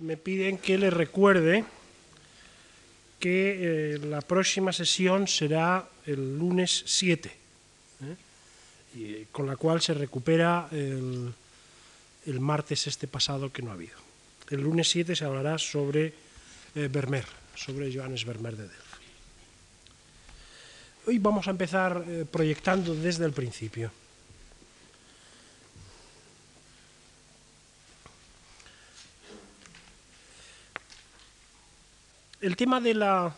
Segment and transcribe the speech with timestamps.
[0.00, 1.64] me piden que les recuerde
[3.18, 8.16] que eh, la próxima sesión será el lunes 7, ¿eh?
[8.96, 11.32] eh, con la cual se recupera el,
[12.26, 13.98] el, martes este pasado que no ha habido.
[14.48, 16.14] El lunes 7 se hablará sobre
[16.74, 18.90] Vermeer, sobre Johannes Vermeer de Delft.
[21.06, 23.90] Hoy vamos a empezar proyectando desde el principio.
[32.40, 33.34] El tema de la...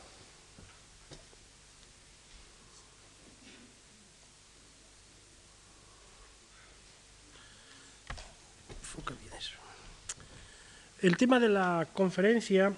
[11.00, 12.72] El tema de la conferencia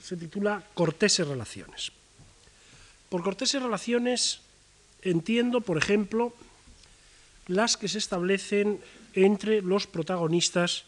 [0.00, 1.90] se titula Corteses Relaciones.
[3.08, 4.42] Por corteses relaciones
[5.02, 6.32] entiendo, por ejemplo,
[7.48, 8.80] las que se establecen
[9.14, 10.84] entre los protagonistas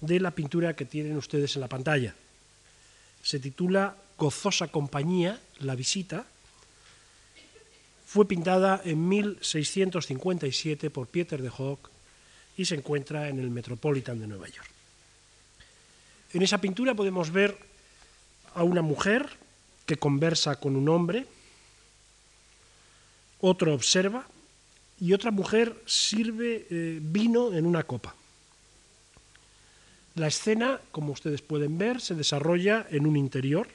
[0.00, 2.12] de la pintura que tienen ustedes en la pantalla
[3.22, 6.26] se titula Gozosa Compañía, la visita.
[8.06, 11.78] Fue pintada en 1657 por Pieter de Hoog
[12.56, 14.68] y se encuentra en el Metropolitan de Nueva York.
[16.32, 17.56] En esa pintura podemos ver
[18.54, 19.28] a una mujer
[19.86, 21.26] que conversa con un hombre,
[23.40, 24.26] otro observa
[25.00, 28.14] y otra mujer sirve eh, vino en una copa.
[30.14, 33.68] La escena, como ustedes pueden ver, se desarrolla en un interior.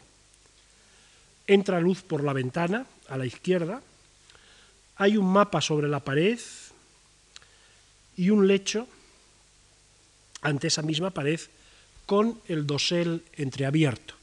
[1.48, 3.82] Entra luz por la ventana a la izquierda.
[4.98, 6.40] Hay un mapa sobre la pared
[8.18, 8.88] y un lecho
[10.42, 11.40] ante esa misma pared
[12.06, 14.14] con el dosel entreabierto.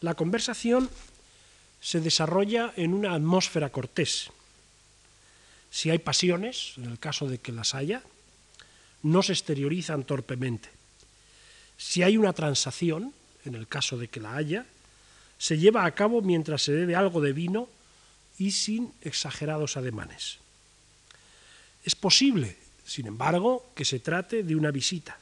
[0.00, 0.90] La conversación
[1.80, 4.30] se desarrolla en una atmósfera cortés.
[5.70, 8.02] Si hay pasiones, en el caso de que las haya,
[9.02, 10.68] no se exteriorizan torpemente.
[11.76, 13.12] Si hay una transacción,
[13.44, 14.66] en el caso de que la haya,
[15.38, 17.68] se lleva a cabo mientras se bebe algo de vino
[18.38, 20.38] y sin exagerados ademanes.
[21.84, 22.56] Es posible,
[22.86, 25.18] sin embargo, que se trate de una visita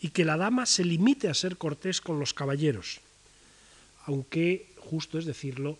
[0.00, 3.00] y que la dama se limite a ser cortés con los caballeros,
[4.06, 5.78] aunque, justo es decirlo,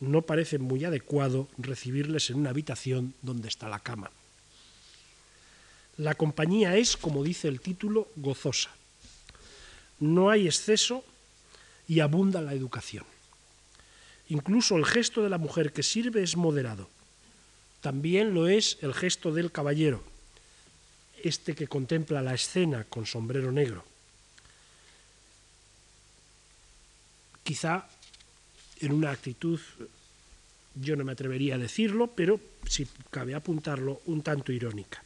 [0.00, 4.10] no parece muy adecuado recibirles en una habitación donde está la cama.
[5.96, 8.70] La compañía es, como dice el título, gozosa.
[10.00, 11.04] No hay exceso
[11.86, 13.04] y abunda la educación.
[14.28, 16.88] Incluso el gesto de la mujer que sirve es moderado.
[17.80, 20.02] También lo es el gesto del caballero,
[21.22, 23.84] este que contempla la escena con sombrero negro.
[27.42, 27.86] Quizá
[28.80, 29.60] en una actitud,
[30.74, 35.03] yo no me atrevería a decirlo, pero si cabe apuntarlo, un tanto irónica.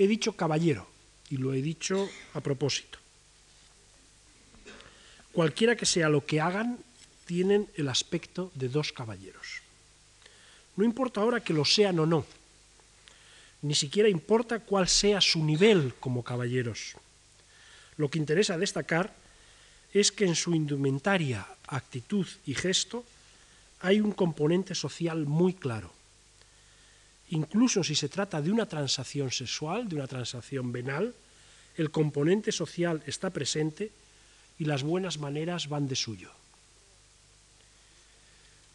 [0.00, 0.88] He dicho caballero
[1.28, 2.98] y lo he dicho a propósito.
[5.30, 6.78] Cualquiera que sea lo que hagan,
[7.26, 9.60] tienen el aspecto de dos caballeros.
[10.76, 12.24] No importa ahora que lo sean o no,
[13.60, 16.96] ni siquiera importa cuál sea su nivel como caballeros.
[17.98, 19.14] Lo que interesa destacar
[19.92, 23.04] es que en su indumentaria, actitud y gesto
[23.80, 25.92] hay un componente social muy claro
[27.30, 31.14] incluso si se trata de una transacción sexual, de una transacción venal,
[31.76, 33.90] el componente social está presente
[34.58, 36.30] y las buenas maneras van de suyo.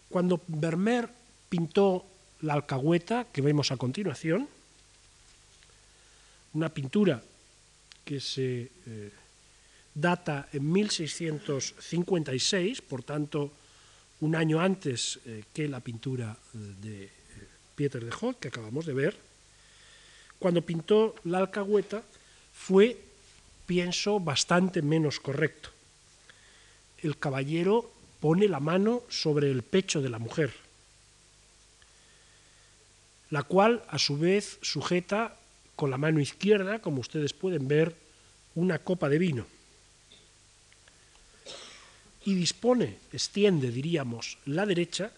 [0.10, 1.10] Cuando Vermeer
[1.50, 2.06] pintó
[2.42, 4.48] la alcahueta, que vemos a continuación,
[6.54, 7.22] una pintura
[8.04, 9.12] que se eh,
[9.94, 13.52] data en 1656, por tanto
[14.22, 17.12] un año antes eh, que la pintura eh, de
[17.76, 19.18] Pieter de Hoog, que acabamos de ver,
[20.40, 22.04] cuando pintó la alcahueta
[22.54, 22.98] fue,
[23.66, 25.70] pienso, bastante menos correcto.
[27.02, 30.54] El caballero pone la mano sobre el pecho de la mujer,
[33.30, 35.38] la cual a su vez sujeta
[35.76, 37.96] con la mano izquierda, como ustedes pueden ver,
[38.56, 39.46] una copa de vino.
[42.24, 45.12] Y dispone, extiende, diríamos, la derecha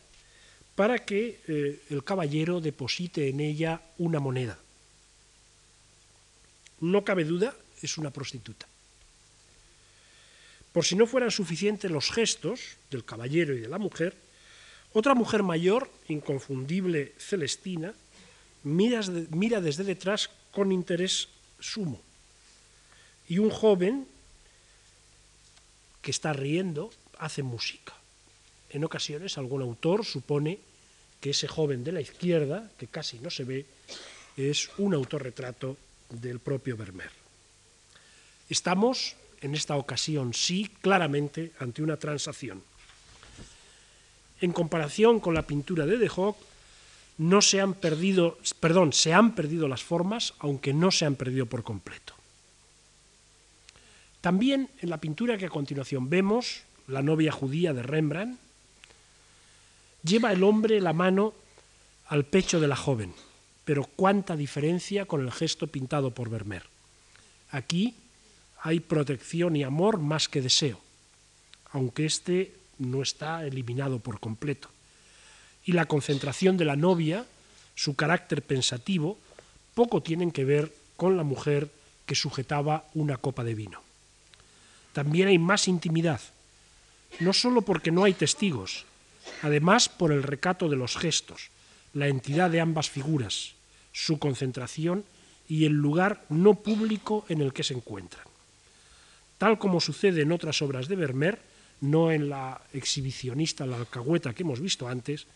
[0.78, 4.60] para que eh, el caballero deposite en ella una moneda.
[6.82, 8.68] No cabe duda, es una prostituta.
[10.72, 14.14] Por si no fueran suficientes los gestos del caballero y de la mujer,
[14.94, 17.96] otra mujer mayor, inconfundible Celestina,
[18.62, 19.02] mira,
[19.32, 21.28] mira desde detrás con interés
[21.60, 22.00] sumo.
[23.28, 24.06] Y un joven
[26.04, 27.96] que está riendo hace música.
[28.70, 30.67] En ocasiones algún autor supone
[31.20, 33.66] que ese joven de la izquierda, que casi no se ve,
[34.38, 35.78] es un autorretrato
[36.10, 37.12] del propio Vermeer.
[38.50, 42.64] Estamos, en esta ocasión sí, claramente ante una transacción.
[44.40, 46.38] En comparación con la pintura de De Hoog,
[47.18, 51.48] no se han perdido, perdón, se han perdido las formas, aunque no se han perdido
[51.48, 52.14] por completo.
[54.22, 58.40] También en la pintura que a continuación vemos, la novia judía de Rembrandt,
[60.08, 61.34] lleva el hombre la mano
[62.08, 63.14] al pecho de la joven,
[63.66, 66.64] pero cuánta diferencia con el gesto pintado por Vermeer.
[67.52, 67.96] Aquí
[68.62, 70.80] hay protección y amor más que deseo,
[71.72, 74.70] aunque éste no está eliminado por completo.
[75.66, 77.26] Y la concentración de la novia,
[77.76, 79.18] su carácter pensativo,
[79.74, 81.70] poco tienen que ver con la mujer
[82.06, 83.82] que sujetaba una copa de vino.
[84.94, 86.22] También hay más intimidad,
[87.20, 88.86] no solo porque no hay testigos,
[89.42, 91.50] además por el recato de los gestos,
[91.94, 93.54] la entidad de ambas figuras,
[93.92, 95.04] su concentración
[95.48, 98.26] y el lugar no público en el que se encuentran.
[99.38, 101.40] Tal como sucede en otras obras de Vermeer,
[101.82, 105.28] no en la exhibicionista La alcahueta que hemos visto antes,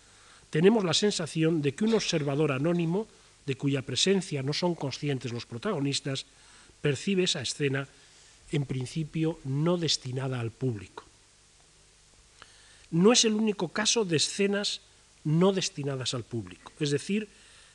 [0.50, 3.08] tenemos la sensación de que un observador anónimo,
[3.46, 6.26] de cuya presencia no son conscientes los protagonistas,
[6.82, 7.88] percibe esa escena
[8.52, 11.06] en principio no destinada al público.
[12.92, 14.82] No es el único caso de escenas
[15.24, 17.30] no destinadas al público, es decir,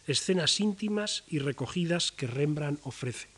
[0.06, 3.28] escenas íntimas y recogidas que Rembrandt ofrece.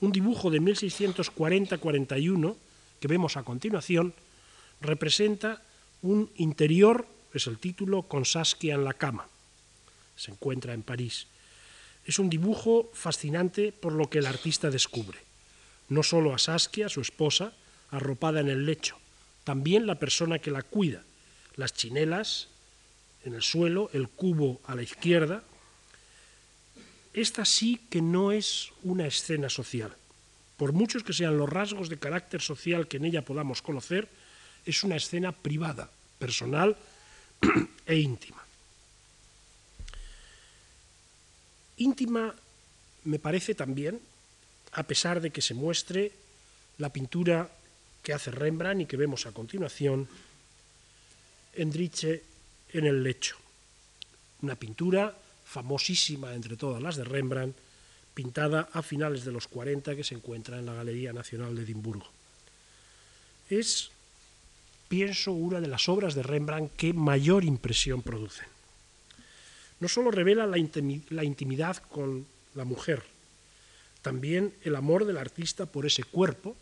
[0.00, 2.56] Un dibujo de 1640-41
[3.00, 4.14] que vemos a continuación
[4.80, 5.62] representa
[6.02, 9.26] un interior, es el título, con Saskia en la cama.
[10.16, 11.26] Se encuentra en París.
[12.04, 15.18] Es un dibujo fascinante por lo que el artista descubre.
[15.88, 17.52] No solo a Saskia, su esposa,
[17.90, 18.96] arropada en el lecho,
[19.44, 21.02] también la persona que la cuida,
[21.56, 22.48] las chinelas
[23.24, 25.42] en el suelo, el cubo a la izquierda,
[27.12, 29.94] esta sí que no es una escena social.
[30.56, 34.08] Por muchos que sean los rasgos de carácter social que en ella podamos conocer,
[34.64, 36.76] es una escena privada, personal
[37.86, 38.44] e íntima.
[41.78, 42.34] Íntima
[43.04, 44.00] me parece también,
[44.72, 46.12] a pesar de que se muestre
[46.78, 47.50] la pintura
[48.02, 50.08] que hace Rembrandt y que vemos a continuación,
[51.54, 52.22] Endriche
[52.72, 53.36] en el lecho.
[54.42, 57.56] Una pintura famosísima entre todas las de Rembrandt,
[58.14, 62.06] pintada a finales de los 40 que se encuentra en la Galería Nacional de Edimburgo.
[63.48, 63.90] Es,
[64.88, 68.46] pienso, una de las obras de Rembrandt que mayor impresión producen.
[69.80, 70.58] No solo revela la
[71.24, 73.02] intimidad con la mujer,
[74.02, 76.56] también el amor del artista por ese cuerpo,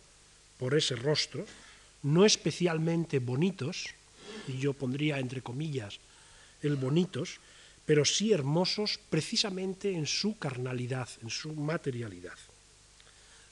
[0.59, 1.47] por ese rostro,
[2.03, 3.87] no especialmente bonitos,
[4.47, 5.99] y yo pondría entre comillas
[6.63, 7.41] el bonitos,
[7.87, 12.37] pero sí hermosos precisamente en su carnalidad, en su materialidad.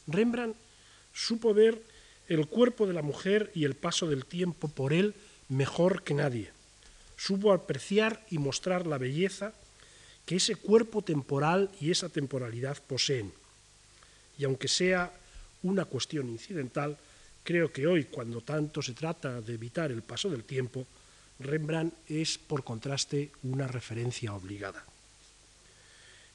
[0.06, 0.56] Rembrandt
[1.14, 1.80] supo ver
[2.28, 5.14] el cuerpo de la mujer y el paso del tiempo por él
[5.48, 6.50] mejor que nadie.
[7.16, 9.54] Supo apreciar y mostrar la belleza
[10.26, 13.32] que ese cuerpo temporal y esa temporalidad poseen.
[14.38, 15.12] Y aunque sea
[15.62, 16.96] una cuestión incidental,
[17.42, 20.86] creo que hoy, cuando tanto se trata de evitar el paso del tiempo,
[21.38, 24.84] Rembrandt es, por contraste, una referencia obligada.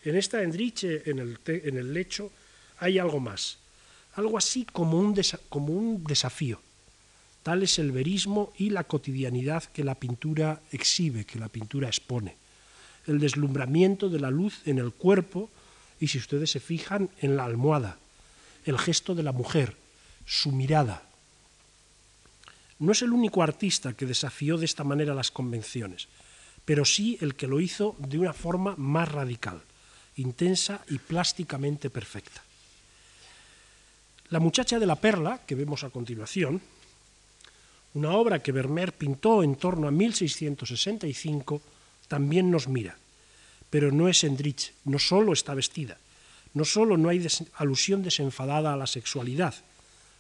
[0.04, 2.32] En esta Endriche, en el, lecho,
[2.80, 3.58] hay algo más,
[4.16, 5.20] algo así como un,
[5.50, 6.60] como un desafío.
[7.44, 12.36] Tal es el verismo y la cotidianidad que la pintura exhibe, que la pintura expone.
[13.08, 15.50] El deslumbramiento de la luz en el cuerpo
[16.00, 17.98] y, si ustedes se fijan, en la almohada.
[18.66, 19.76] El gesto de la mujer,
[20.26, 21.04] su mirada,
[22.80, 26.08] no es el único artista que desafió de esta manera las convenciones,
[26.66, 29.62] pero sí el que lo hizo de una forma más radical,
[30.16, 32.42] intensa y plásticamente perfecta.
[34.30, 36.62] La muchacha de la perla, que vemos a continuación,
[37.94, 41.62] una obra que Vermeer pintó en torno a 1665,
[42.08, 42.98] también nos mira,
[43.70, 45.98] pero no es Endrich, no solo está vestida,
[46.54, 49.56] no solo no hay alusión desenfadada a la sexualidad,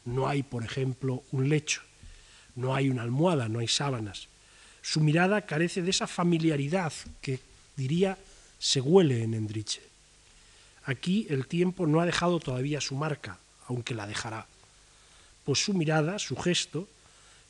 [0.05, 1.81] no hay, por ejemplo, un lecho,
[2.55, 4.27] no hay una almohada, no hay sábanas.
[4.81, 7.39] Su mirada carece de esa familiaridad que,
[7.75, 8.17] diría,
[8.57, 9.81] se huele en Endriche.
[10.85, 14.47] Aquí el tiempo no ha dejado todavía su marca, aunque la dejará.
[15.45, 16.87] Pues su mirada, su gesto,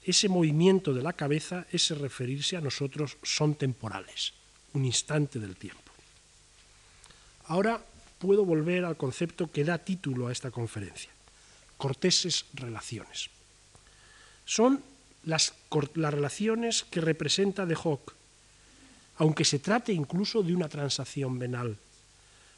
[0.03, 4.33] ese movimiento de la cabeza, ese referirse a nosotros son temporales,
[4.73, 5.91] un instante del tiempo.
[7.45, 7.81] Ahora
[8.22, 11.10] puedo volver al concepto que da título a esta conferencia,
[11.82, 13.34] corteses relaciones.
[14.46, 14.78] Son
[15.25, 18.13] las, relaciones que representa De Hoc,
[19.18, 21.78] aunque se trate incluso de una transacción venal.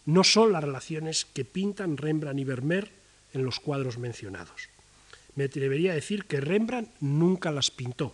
[0.05, 2.91] No son las relaciones que pintan Rembrandt y Vermeer
[3.31, 4.67] en los cuadros mencionados.
[5.35, 8.13] Me atrevería a decir que Rembrandt nunca las pintó,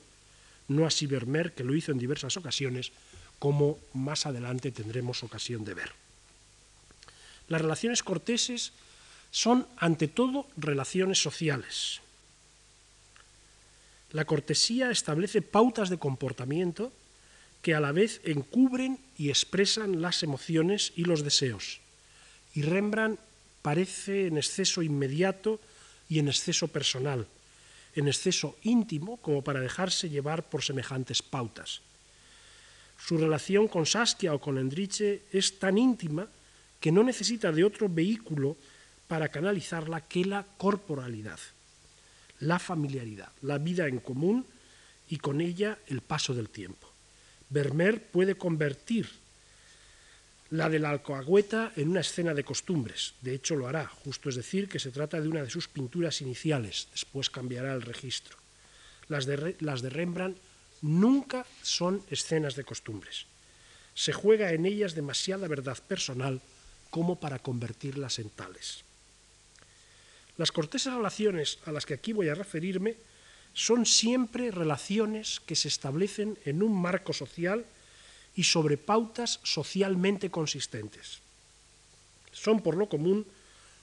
[0.68, 2.92] no así Vermeer, que lo hizo en diversas ocasiones,
[3.40, 6.09] como más adelante tendremos ocasión de ver.
[7.50, 8.72] Las relaciones corteses
[9.32, 12.00] son, ante todo, relaciones sociales.
[14.12, 16.94] La cortesía establece pautas de comportamiento
[17.62, 21.82] que a la vez encubren y expresan las emociones y los deseos.
[22.54, 23.20] Y Rembrandt
[23.62, 25.60] parece en exceso inmediato
[26.08, 27.28] y en exceso personal,
[27.96, 31.82] en exceso íntimo como para dejarse llevar por semejantes pautas.
[32.98, 36.28] Su relación con Saskia o con Endriche es tan íntima
[36.80, 38.58] que no necesita de otro vehículo
[39.08, 41.40] para canalizarla que la corporalidad,
[42.40, 44.46] la familiaridad, la vida en común
[45.10, 46.88] y con ella el paso del tiempo.
[47.50, 49.10] Vermeer puede convertir
[50.52, 53.14] la de la alcoagüeta en una escena de costumbres.
[53.22, 56.22] De hecho, lo hará, justo es decir, que se trata de una de sus pinturas
[56.22, 58.38] iniciales, después cambiará el registro.
[59.08, 60.38] Las de, las de Rembrandt
[60.82, 63.26] nunca son escenas de costumbres.
[63.94, 66.42] Se juega en ellas demasiada verdad personal
[66.90, 68.84] como para convertirlas en tales.
[70.38, 72.96] Las corteses relaciones a las que aquí voy a referirme
[73.54, 77.66] son siempre relaciones que se establecen en un marco social
[78.36, 81.20] y sobre pautas socialmente consistentes.
[82.32, 83.28] Son, por lo común,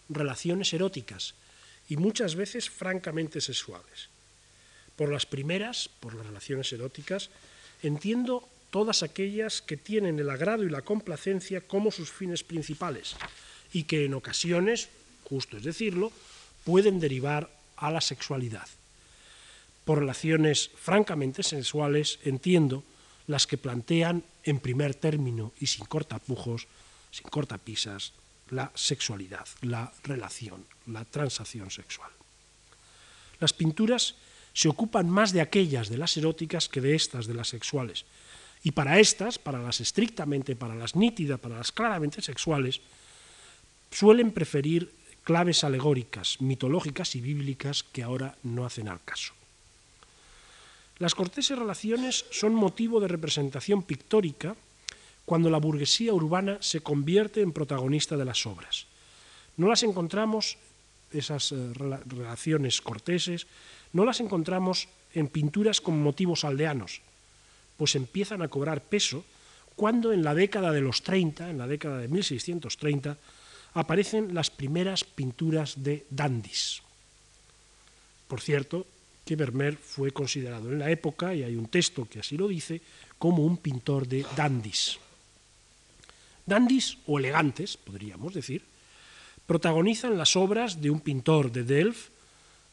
[0.09, 1.35] relaciones eróticas
[1.89, 4.09] y muchas veces francamente sexuales.
[4.97, 7.29] Por las primeras, por las relaciones eróticas,
[7.83, 13.17] entiendo todas aquellas que tienen el agrado y la complacencia como sus fines principales
[13.73, 14.89] y que en ocasiones,
[15.25, 16.13] justo es decirlo,
[16.65, 18.69] pueden derivar a la sexualidad.
[19.85, 22.83] Por relaciones francamente sensuales entiendo
[23.27, 26.67] las que plantean en primer término y sin cortapujos,
[27.11, 28.13] sin cortapisas,
[28.51, 32.11] la sexualidad, la relación, la transacción sexual.
[33.41, 34.15] Las pinturas
[34.53, 38.07] se ocupan más de aquellas de las eróticas que de estas de las sexuales.
[38.67, 42.81] Y para estas, para las estrictamente, para las nítidas, para las claramente sexuales,
[43.93, 44.91] suelen preferir
[45.23, 49.35] claves alegóricas, mitológicas y bíblicas que ahora no hacen al caso.
[50.99, 54.57] Las corteses relaciones son motivo de representación pictórica
[55.25, 58.87] cuando la burguesía urbana se convierte en protagonista de las obras.
[59.57, 60.59] No las encontramos,
[61.13, 63.47] esas eh, relaciones corteses,
[63.93, 67.06] no las encontramos en pinturas con motivos aldeanos,
[67.76, 69.25] pues empiezan a cobrar peso
[69.76, 73.16] cuando en la década de los 30, en la década de 1630,
[73.75, 76.80] aparecen las primeras pinturas de dandis.
[78.26, 78.87] Por cierto,
[79.25, 82.80] que Vermeer fue considerado en la época, y hay un texto que así lo dice,
[83.18, 84.99] como un pintor de dandis.
[86.47, 88.62] Dandis, o elegantes, podríamos decir,
[89.47, 92.11] protagonizan las obras de un pintor de Delft,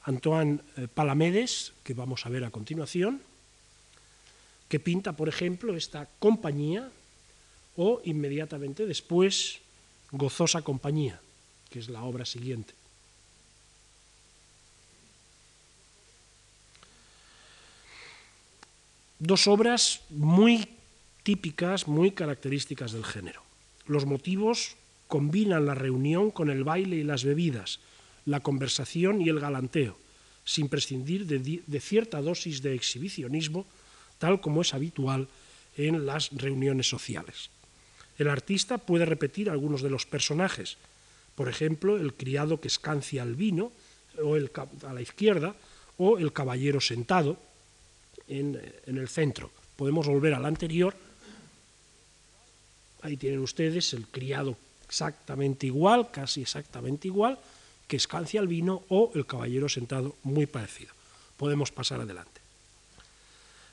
[0.06, 3.22] Antoine eh, Palamedes, que vamos a ver a continuación,
[4.74, 6.90] que pinta, por ejemplo, esta compañía,
[7.78, 9.62] o inmediatamente después,
[10.10, 11.22] Gozosa Compañía,
[11.70, 12.74] que es la obra siguiente.
[19.20, 20.68] dos obras muy
[21.22, 23.44] típicas, muy características del género.
[23.86, 24.76] Los motivos
[25.08, 27.80] combinan la reunión con el baile y las bebidas,
[28.26, 29.96] la conversación y el galanteo,
[30.44, 33.68] sin prescindir de, cierta dosis de exhibicionismo,
[34.18, 35.28] tal como es habitual
[35.78, 37.50] en las reuniones sociales.
[38.18, 40.78] El artista puede repetir algunos de los personajes,
[41.36, 43.72] por ejemplo, el criado que escancia el vino
[44.22, 44.52] o el,
[44.88, 45.56] a la izquierda,
[45.98, 47.38] o el caballero sentado,
[48.28, 49.52] en, el centro.
[49.76, 50.96] Podemos volver al anterior.
[53.02, 54.56] Ahí tienen ustedes el criado
[54.88, 57.38] exactamente igual, casi exactamente igual,
[57.88, 60.94] que escancia el vino o el caballero sentado muy parecido.
[61.38, 62.33] Podemos pasar adelante.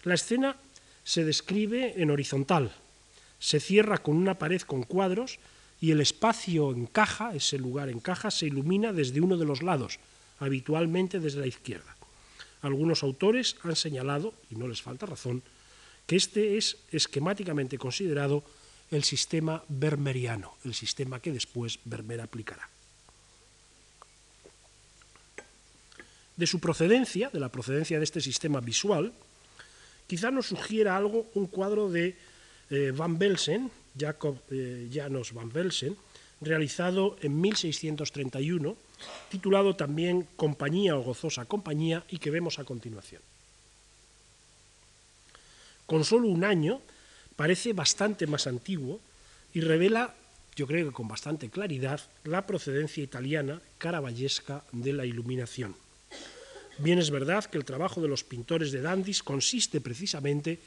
[0.03, 0.57] La escena
[1.05, 2.73] se describe en horizontal,
[3.39, 5.39] se cierra con una pared con cuadros
[5.81, 9.99] y el espacio encaja, ese lugar encaja, se ilumina desde uno de los lados,
[10.39, 11.97] habitualmente desde la izquierda.
[12.63, 15.43] Algunos autores han señalado, y no les falta razón,
[16.07, 18.45] que este es esquemáticamente considerado
[18.91, 22.69] el sistema vermeriano, el sistema que después Vermeer aplicará.
[26.37, 29.13] De su procedencia, de la procedencia de este sistema visual,
[30.11, 32.19] quizá nos sugiera algo un cuadro de
[32.67, 35.95] eh, Van Velsen, Jacob eh, Janos Van Velsen,
[36.41, 38.75] realizado en 1631,
[39.31, 43.23] titulado también Compañía o Gozosa Compañía y que vemos a continuación.
[45.87, 46.83] Con solo un año
[47.37, 48.99] parece bastante más antiguo
[49.55, 50.19] y revela
[50.57, 55.77] yo creo que con bastante claridad, la procedencia italiana caravallesca de la iluminación.
[56.83, 60.59] Bien es verdad que el trabajo de los pintores de Dandis consiste precisamente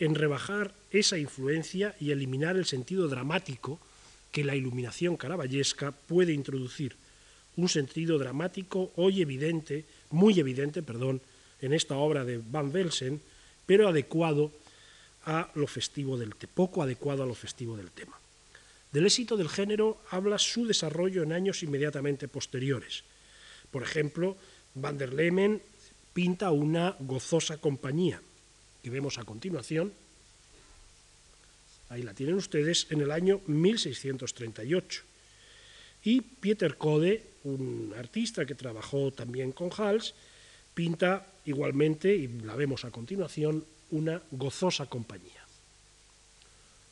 [0.00, 3.78] en rebajar esa influencia y eliminar el sentido dramático
[4.32, 6.96] que la iluminación caravallesca puede introducir,
[7.56, 11.20] un sentido dramático hoy evidente, muy evidente, perdón,
[11.60, 13.20] en esta obra de Van Velsen,
[13.64, 14.50] pero adecuado
[15.24, 18.18] a lo festivo del poco adecuado a lo festivo del tema.
[18.90, 23.04] Del éxito del género habla su desarrollo en años inmediatamente posteriores.
[23.70, 24.36] Por ejemplo,
[24.74, 25.62] Van der Lemen
[26.12, 28.20] pinta una gozosa compañía,
[28.82, 29.92] que vemos a continuación.
[31.88, 35.02] Ahí la tienen ustedes en el año 1638.
[36.04, 40.14] Y Pieter Code, un artista que trabajó también con Hals,
[40.74, 45.46] pinta igualmente, y la vemos a continuación, una gozosa compañía.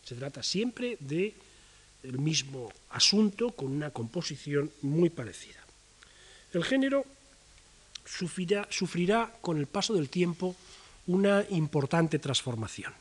[0.05, 1.35] Se trata siempre de
[2.03, 5.61] mismo asunto con una composición muy parecida.
[6.53, 7.07] El género
[8.05, 10.57] sufrirá, sufrirá con el paso del tiempo
[11.07, 12.93] una importante transformación.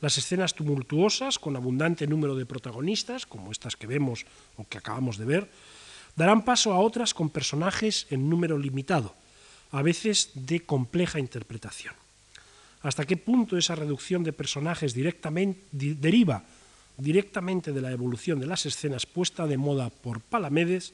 [0.00, 4.24] Las escenas tumultuosas, con abundante número de protagonistas, como estas que vemos
[4.56, 5.50] o que acabamos de ver,
[6.16, 9.14] darán paso a otras con personajes en número limitado,
[9.70, 11.94] a veces de compleja interpretación.
[12.82, 16.44] ¿Hasta qué punto esa reducción de personajes deriva
[16.96, 20.92] directamente de la evolución de las escenas puesta de moda por Palamedes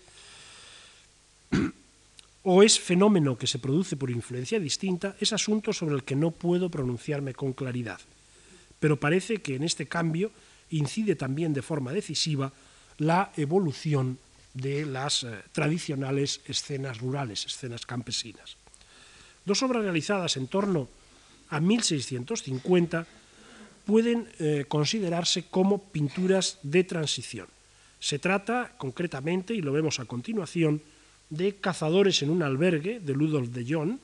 [2.49, 6.31] o es fenómeno que se produce por influencia distinta, es asunto sobre el que no
[6.31, 7.99] puedo pronunciarme con claridad.
[8.79, 10.31] Pero parece que en este cambio
[10.71, 12.53] incide también de forma decisiva
[12.99, 14.19] la evolución
[14.55, 18.57] de las eh, tradicionales escenas rurales, escenas campesinas.
[19.45, 20.89] Dos obras realizadas en torno
[21.51, 23.07] a 1650
[23.85, 27.49] pueden eh, considerarse como pinturas de transición.
[27.99, 30.81] Se trata, concretamente, y lo vemos a continuación,
[31.31, 33.99] de Cazadores en un albergue de Ludolf de Jong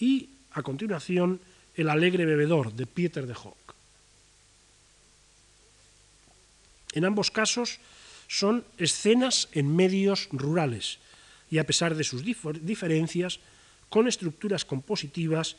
[0.00, 1.40] y a continuación
[1.74, 3.56] El alegre bebedor de Pieter de Hoog.
[6.92, 7.78] En ambos casos
[8.28, 10.98] son escenas en medios rurales
[11.50, 13.38] y a pesar de sus diferencias,
[13.88, 15.56] con estructuras compositivas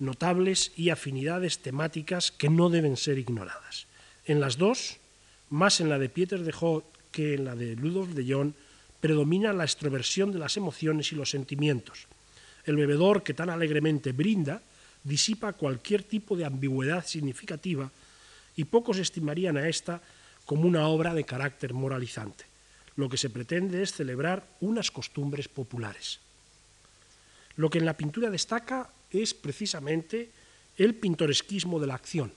[0.00, 3.86] notables y afinidades temáticas que no deben ser ignoradas.
[4.24, 4.96] En las dos,
[5.50, 8.52] más en la de Pieter de Hoog que en la de Ludolf de Jong,
[9.00, 12.06] predomina la extroversión de las emociones y los sentimientos.
[12.64, 14.62] El bebedor que tan alegremente brinda
[15.02, 17.90] disipa cualquier tipo de ambigüedad significativa
[18.56, 20.00] y pocos estimarían a esta
[20.44, 22.44] como una obra de carácter moralizante.
[22.96, 26.20] Lo que se pretende es celebrar unas costumbres populares.
[27.56, 30.30] Lo que en la pintura destaca es precisamente
[30.76, 32.32] el pintoresquismo de la acción,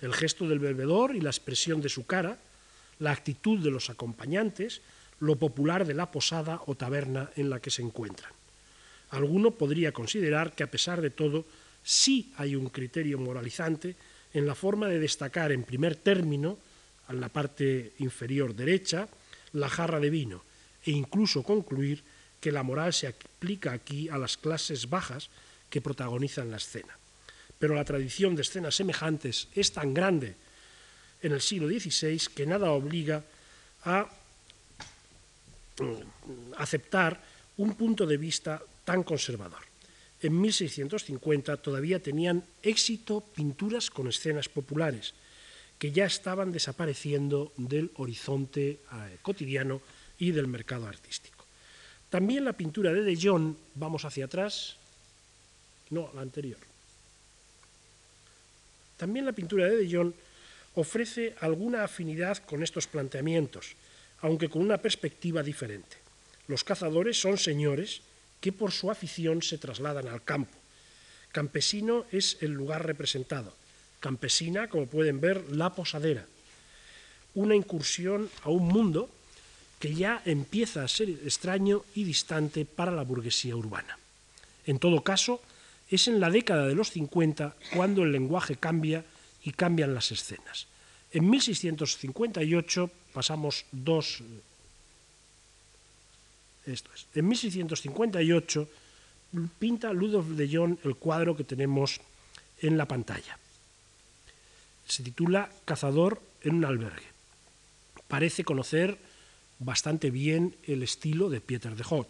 [0.00, 2.38] el gesto del bebedor y la expresión de su cara,
[2.98, 4.80] la actitud de los acompañantes,
[5.20, 8.32] lo popular de la posada o taberna en la que se encuentran.
[9.10, 11.44] Alguno podría considerar que a pesar de todo
[11.82, 13.96] sí hay un criterio moralizante
[14.32, 16.58] en la forma de destacar en primer término,
[17.08, 19.08] en la parte inferior derecha,
[19.52, 20.42] la jarra de vino
[20.86, 22.02] e incluso concluir
[22.40, 25.28] que la moral se aplica aquí a las clases bajas
[25.68, 26.96] que protagonizan la escena.
[27.58, 30.36] Pero la tradición de escenas semejantes es tan grande
[31.20, 33.22] en el siglo XVI que nada obliga
[33.84, 34.08] a
[36.56, 37.20] aceptar
[37.56, 39.60] un punto de vista tan conservador.
[40.20, 45.14] En 1650 todavía tenían éxito pinturas con escenas populares,
[45.78, 49.80] que ya estaban desapareciendo del horizonte eh, cotidiano
[50.18, 51.44] y del mercado artístico.
[52.10, 54.76] También la pintura de De Jong, vamos hacia atrás,
[55.88, 56.58] no, la anterior.
[58.98, 60.12] También la pintura de De Jong
[60.74, 63.72] ofrece alguna afinidad con estos planteamientos,
[64.22, 65.96] aunque con una perspectiva diferente.
[66.48, 68.02] Los cazadores son señores
[68.40, 70.56] que por su afición se trasladan al campo.
[71.32, 73.54] Campesino es el lugar representado.
[74.00, 76.26] Campesina, como pueden ver, la posadera.
[77.34, 79.08] Una incursión a un mundo
[79.78, 83.98] que ya empieza a ser extraño y distante para la burguesía urbana.
[84.66, 85.40] En todo caso,
[85.88, 89.04] es en la década de los 50 cuando el lenguaje cambia
[89.44, 90.66] y cambian las escenas.
[91.12, 94.22] En 1658 pasamos dos...
[96.66, 97.06] Esto es.
[97.14, 98.68] En 1658
[99.58, 102.00] pinta Ludolf de Jong el cuadro que tenemos
[102.60, 103.38] en la pantalla.
[104.86, 107.06] Se titula Cazador en un albergue.
[108.08, 108.98] Parece conocer
[109.58, 112.08] bastante bien el estilo de Pieter de Hoog.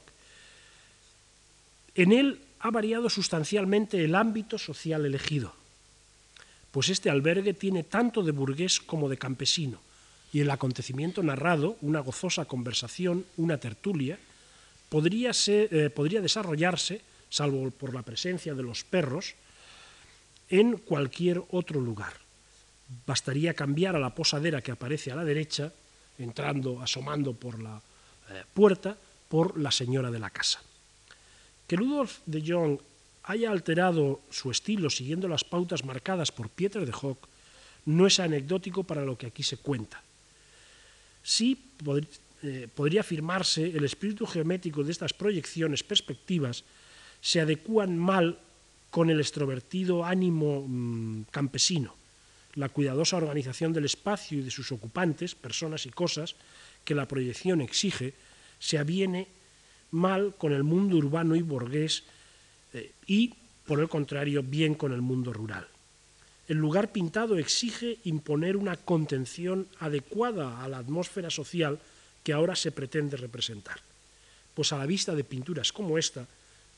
[1.94, 5.54] En él ha variado sustancialmente el ámbito social elegido,
[6.70, 9.80] pues este albergue tiene tanto de burgués como de campesino,
[10.32, 14.18] y el acontecimiento narrado, una gozosa conversación, una tertulia,
[14.88, 19.34] podría, eh, podría desarrollarse, salvo por la presencia de los perros,
[20.48, 22.14] en cualquier otro lugar.
[23.06, 25.72] Bastaría cambiar a la posadera que aparece a la derecha,
[26.18, 27.80] entrando, asomando por la
[28.30, 28.96] eh, puerta,
[29.28, 30.60] por la señora de la casa.
[31.66, 32.78] Que Ludolf de Jong
[33.24, 37.28] haya alterado su estilo siguiendo las pautas marcadas por Pieter de Hock
[37.86, 40.02] no es anecdótico para lo que aquí se cuenta.
[41.22, 41.58] Sí
[42.42, 46.64] eh, podría afirmarse el espíritu geométrico de estas proyecciones, perspectivas,
[47.20, 48.38] se adecúan mal
[48.90, 51.94] con el extrovertido ánimo mm, campesino,
[52.54, 56.34] la cuidadosa organización del espacio y de sus ocupantes, personas y cosas,
[56.84, 58.14] que la proyección exige,
[58.58, 59.28] se aviene
[59.90, 62.04] mal con el mundo urbano y burgués
[63.06, 63.34] y,
[63.66, 65.66] por el contrario, bien con el mundo rural.
[66.48, 71.78] El lugar pintado exige imponer una contención adecuada a la atmósfera social
[72.24, 73.78] que ahora se pretende representar.
[74.54, 76.26] Pues a la vista de pinturas como esta,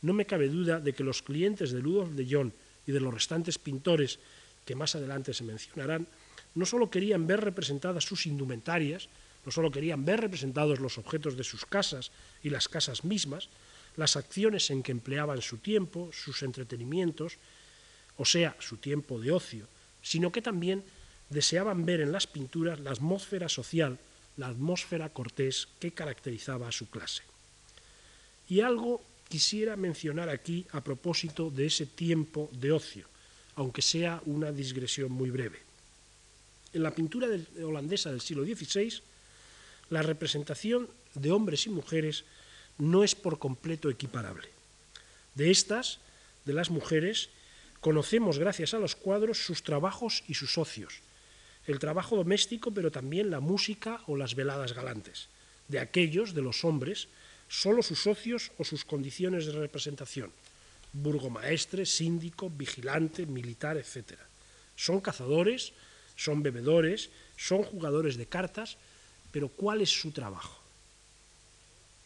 [0.03, 2.53] no me cabe duda de que los clientes de Ludolf de Jong
[2.87, 4.19] y de los restantes pintores
[4.67, 6.07] que más adelante se mencionarán,
[6.55, 9.09] no solo querían ver representadas sus indumentarias,
[9.47, 12.11] no solo querían ver representados los objetos de sus casas
[12.43, 13.49] y las casas mismas,
[13.97, 17.39] las acciones en que empleaban su tiempo, sus entretenimientos,
[18.17, 19.67] o sea, su tiempo de ocio,
[20.03, 20.85] sino que también
[21.31, 23.99] deseaban ver en las pinturas la atmósfera social,
[24.37, 27.23] la atmósfera cortés que caracterizaba a su clase.
[28.49, 33.07] Y algo quisiera mencionar aquí a propósito de ese tiempo de ocio,
[33.57, 35.61] aunque sea una digresión muy breve.
[36.73, 37.29] En la pintura
[37.63, 39.01] holandesa del siglo XVI,
[39.91, 42.25] la representación de hombres y mujeres
[42.79, 44.49] no es por completo equiparable.
[45.35, 45.99] De estas,
[46.45, 47.31] de las mujeres,
[47.81, 51.01] conocemos gracias a los cuadros sus trabajos y sus ocios,
[51.67, 55.29] el trabajo doméstico, pero también la música o las veladas galantes.
[55.69, 57.09] De aquellos, de los hombres,
[57.49, 60.33] solo sus ocios o sus condiciones de representación,
[60.93, 64.19] burgomaestre, síndico, vigilante, militar, etc.
[64.77, 65.73] Son cazadores,
[66.17, 68.77] son bebedores, son jugadores de cartas,
[69.31, 70.62] pero ¿cuál es su trabajo?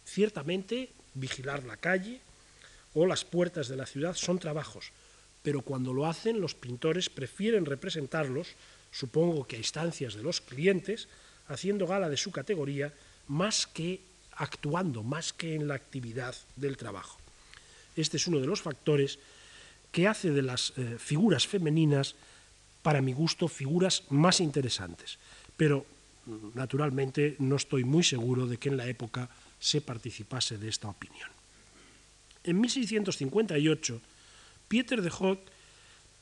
[0.07, 2.21] Ciertamente, vigilar la calle
[2.95, 4.93] o las puertas de la ciudad son trabajos,
[5.43, 8.49] pero cuando lo hacen los pintores prefieren representarlos,
[8.91, 11.09] supongo que a instancias de los clientes,
[11.49, 12.93] haciendo gala de su categoría,
[13.29, 14.01] más que
[14.37, 17.19] actuando, más que en la actividad del trabajo.
[17.97, 19.19] Este es uno de los factores
[19.91, 22.15] que hace de las eh, figuras femeninas,
[22.83, 25.19] para mi gusto, figuras más interesantes.
[25.57, 25.87] Pero,
[26.55, 29.29] naturalmente, no estoy muy seguro de que en la época
[29.67, 31.27] se participase de esta opinión.
[32.47, 33.99] En 1658,
[34.69, 35.41] Pieter de Hock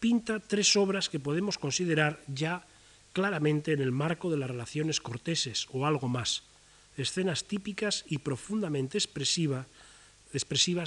[0.00, 2.64] pinta tres obras que podemos considerar ya
[3.12, 6.42] claramente en el marco de las relaciones corteses o algo más,
[6.96, 9.66] escenas típicas y profundamente expresivas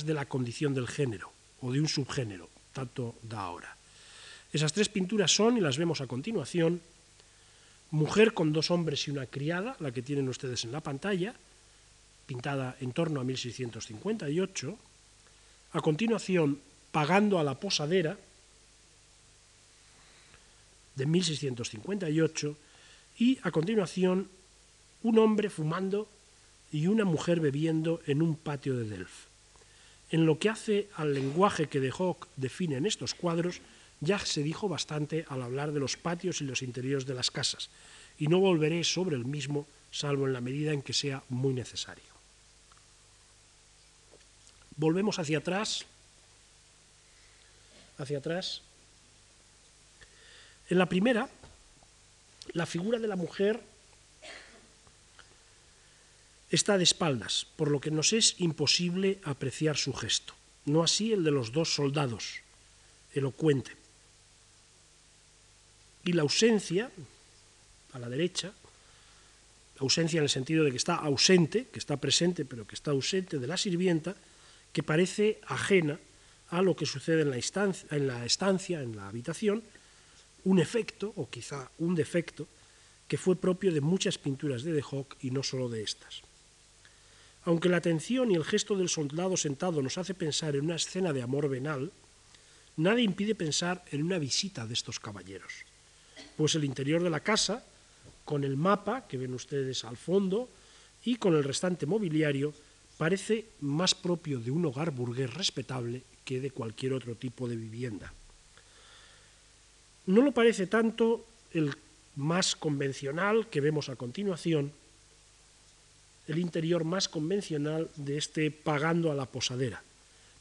[0.06, 3.78] de la condición del género o de un subgénero, tanto da ahora.
[4.52, 6.82] Esas tres pinturas son, y las vemos a continuación,
[7.90, 11.34] Mujer con dos hombres y una criada, la que tienen ustedes en la pantalla,
[12.28, 14.78] pintada en torno a 1658.
[15.72, 16.60] A continuación,
[16.92, 18.18] Pagando a la posadera,
[20.96, 22.58] de 1658.
[23.18, 24.30] Y a continuación,
[25.04, 26.08] un hombre fumando
[26.72, 29.28] y una mujer bebiendo en un patio de Delft.
[30.10, 33.62] En lo que hace al lenguaje que de Hock define en estos cuadros,
[34.00, 37.70] ya se dijo bastante al hablar de los patios y los interiores de las casas,
[38.18, 42.17] y no volveré sobre el mismo, salvo en la medida en que sea muy necesario.
[44.78, 45.86] Volvemos hacia atrás,
[47.98, 48.62] hacia atrás.
[50.70, 51.30] En la primera,
[52.54, 53.62] la figura de la mujer
[56.50, 60.34] está de espaldas, por lo que nos es imposible apreciar su gesto.
[60.66, 62.42] No así el de los dos soldados,
[63.14, 63.72] elocuente.
[66.06, 66.92] Y la ausencia,
[67.94, 68.54] a la derecha,
[69.80, 73.40] ausencia en el sentido de que está ausente, que está presente, pero que está ausente
[73.40, 74.16] de la sirvienta,
[74.74, 76.00] que parece ajena
[76.50, 79.64] a lo que sucede en la, estancia, en la estancia, en la habitación,
[80.46, 82.48] un efecto, o quizá un defecto,
[83.08, 86.22] que fue propio de muchas pinturas de De Hock y no solo de estas.
[87.44, 91.14] Aunque la atención y el gesto del soldado sentado nos hace pensar en una escena
[91.14, 91.92] de amor venal,
[92.76, 95.66] nada impide pensar en una visita de estos caballeros,
[96.36, 97.64] pues el interior de la casa,
[98.26, 100.50] con el mapa que ven ustedes al fondo
[101.04, 102.54] y con el restante mobiliario,
[102.98, 108.12] parece más propio de un hogar burgués respetable que de cualquier otro tipo de vivienda.
[110.08, 111.76] No lo parece tanto el
[112.16, 114.72] más convencional que vemos a continuación,
[116.28, 119.82] el interior más convencional de este pagando a la posadera,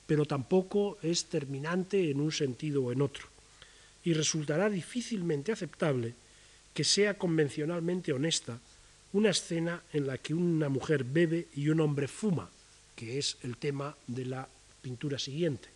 [0.06, 3.26] pero tampoco es terminante en un sentido o en otro,
[4.02, 6.14] y resultará difícilmente aceptable
[6.72, 8.58] que sea convencionalmente honesta
[9.16, 12.50] una escena en la que una mujer bebe y un hombre fuma,
[12.94, 14.46] que es el tema de la
[14.82, 15.68] pintura siguiente.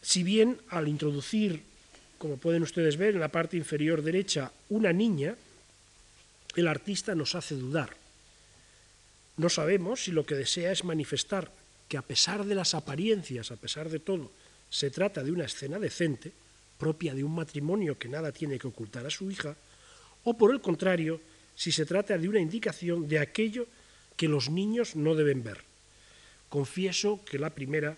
[0.00, 1.62] Si bien al introducir,
[2.16, 5.36] como pueden ustedes ver en la parte inferior derecha, una niña,
[6.56, 7.94] el artista nos hace dudar.
[9.36, 11.52] No sabemos si lo que desea es manifestar
[11.86, 14.32] que a pesar de las apariencias, a pesar de todo,
[14.70, 16.32] se trata de una escena decente,
[16.78, 19.56] propia de un matrimonio que nada tiene que ocultar a su hija,
[20.24, 21.20] o por el contrario,
[21.54, 23.66] si se trata de una indicación de aquello
[24.16, 25.62] que los niños no deben ver.
[26.48, 27.96] Confieso que la primera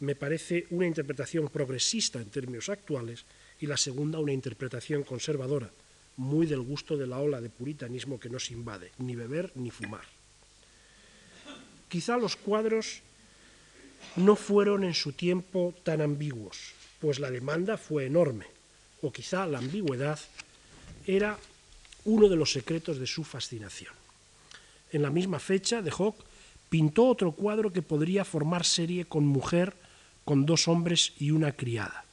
[0.00, 3.24] me parece una interpretación progresista en términos actuales
[3.60, 5.70] y la segunda una interpretación conservadora,
[6.16, 10.04] muy del gusto de la ola de puritanismo que nos invade, ni beber ni fumar.
[11.88, 13.02] Quizá los cuadros
[14.16, 18.46] no fueron en su tiempo tan ambiguos, pues la demanda fue enorme,
[19.02, 20.18] o quizá la ambigüedad
[21.06, 21.38] era
[22.04, 23.94] uno de los secretos de su fascinación.
[24.92, 26.16] En la misma fecha, de Hoc
[26.68, 29.74] pintó otro cuadro que podría formar serie con mujer,
[30.24, 32.04] con dos hombres y una criada.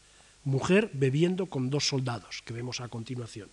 [0.44, 3.50] Mujer bebiendo con dos soldados, que vemos a continuación.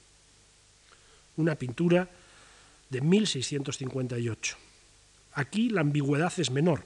[1.37, 2.09] Una pintura
[2.91, 4.57] de 1658.
[5.33, 6.85] Aquí la ambigüedad es menor,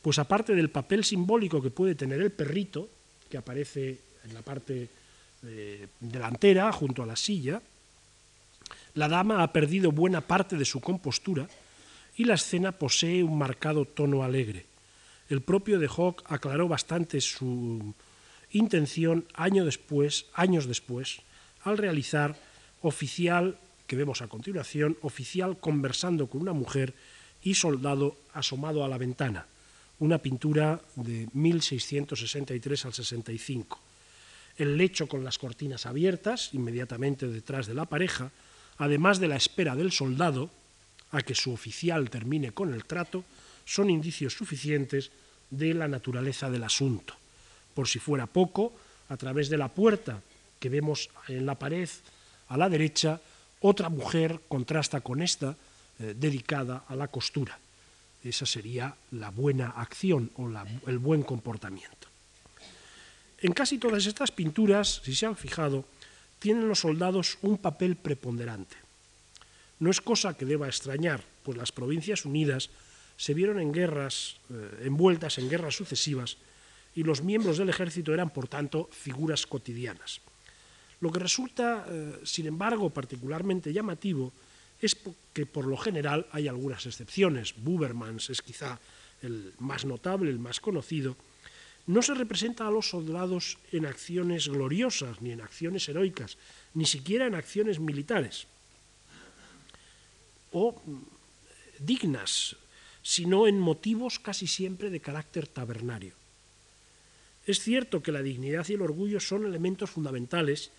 [0.00, 2.88] pues aparte del papel simbólico que puede tener el perrito,
[3.28, 4.88] que aparece en la parte
[5.44, 7.60] eh, delantera, junto a la silla,
[8.94, 11.48] la dama ha perdido buena parte de su compostura
[12.16, 14.66] y la escena posee un marcado tono alegre.
[15.28, 17.94] El propio de Hawk aclaró bastante su
[18.52, 21.20] intención año después, años después,
[21.62, 22.36] al realizar
[22.82, 26.94] oficial, que vemos a continuación, oficial conversando con una mujer
[27.42, 29.46] y soldado asomado a la ventana,
[29.98, 33.80] una pintura de 1663 al 65.
[34.56, 38.30] El lecho con las cortinas abiertas, inmediatamente detrás de la pareja,
[38.78, 40.50] además de la espera del soldado
[41.10, 43.24] a que su oficial termine con el trato,
[43.64, 45.10] son indicios suficientes
[45.50, 47.14] de la naturaleza del asunto.
[47.74, 48.72] Por si fuera poco,
[49.08, 50.22] a través de la puerta
[50.58, 51.88] que vemos en la pared
[52.48, 53.20] a la derecha,
[53.60, 55.56] otra mujer contrasta con esta
[55.98, 57.58] eh, dedicada a la costura.
[58.24, 60.48] Esa sería la buena acción o
[60.88, 62.08] el buen comportamiento.
[63.38, 65.84] En casi todas estas pinturas, si se han fijado,
[66.38, 68.76] tienen los soldados un papel preponderante.
[69.80, 72.70] No es cosa que deba extrañar, pues las Provincias Unidas
[73.16, 76.38] se vieron en guerras, eh, envueltas en guerras sucesivas,
[76.94, 80.20] y los miembros del ejército eran, por tanto, figuras cotidianas.
[81.00, 84.32] Lo que resulta, eh, sin embargo, particularmente llamativo
[84.86, 84.96] es
[85.32, 87.54] que, por lo general, hay algunas excepciones.
[87.56, 88.78] Bubermans es quizá
[89.22, 91.16] el más notable, el más conocido,
[91.86, 96.38] no se representa a los soldados en acciones gloriosas, ni en acciones heroicas,
[96.72, 98.46] ni siquiera en acciones militares
[100.54, 101.02] o mm,
[101.80, 102.56] dignas,
[103.02, 106.14] sino en motivos casi siempre de carácter tabernario.
[107.44, 110.70] Es cierto que la dignidad y el orgullo son elementos fundamentales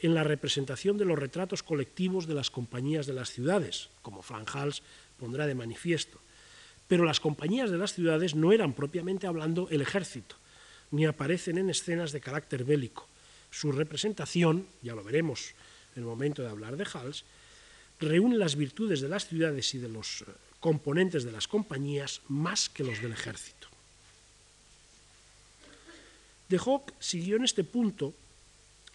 [0.00, 4.82] en la representación de los retratos colectivos de las compañías de las ciudades, como Hals
[5.18, 6.18] pondrá de manifiesto,
[6.88, 10.36] pero las compañías de las ciudades no eran propiamente hablando el ejército,
[10.90, 13.06] ni aparecen en escenas de carácter bélico.
[13.50, 15.54] Su representación, ya lo veremos
[15.94, 17.24] en el momento de hablar de Hals,
[18.00, 20.24] reúne las virtudes de las ciudades y de los eh,
[20.58, 23.68] componentes de las compañías más que los del ejército.
[26.48, 28.14] De Hoc siguió en este punto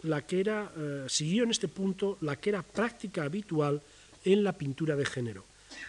[0.02, 3.80] la que era, eh, siguió en este punto la que era práctica habitual
[4.24, 5.44] en la pintura de género,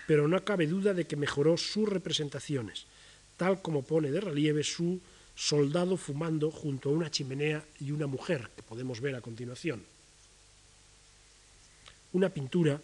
[0.05, 2.85] pero no cabe duda de que mejoró sus representaciones,
[3.35, 5.01] tal como pone de relieve su
[5.35, 9.83] soldado fumando junto a una chimenea y una mujer, que podemos ver a continuación.
[12.13, 12.81] Una pintura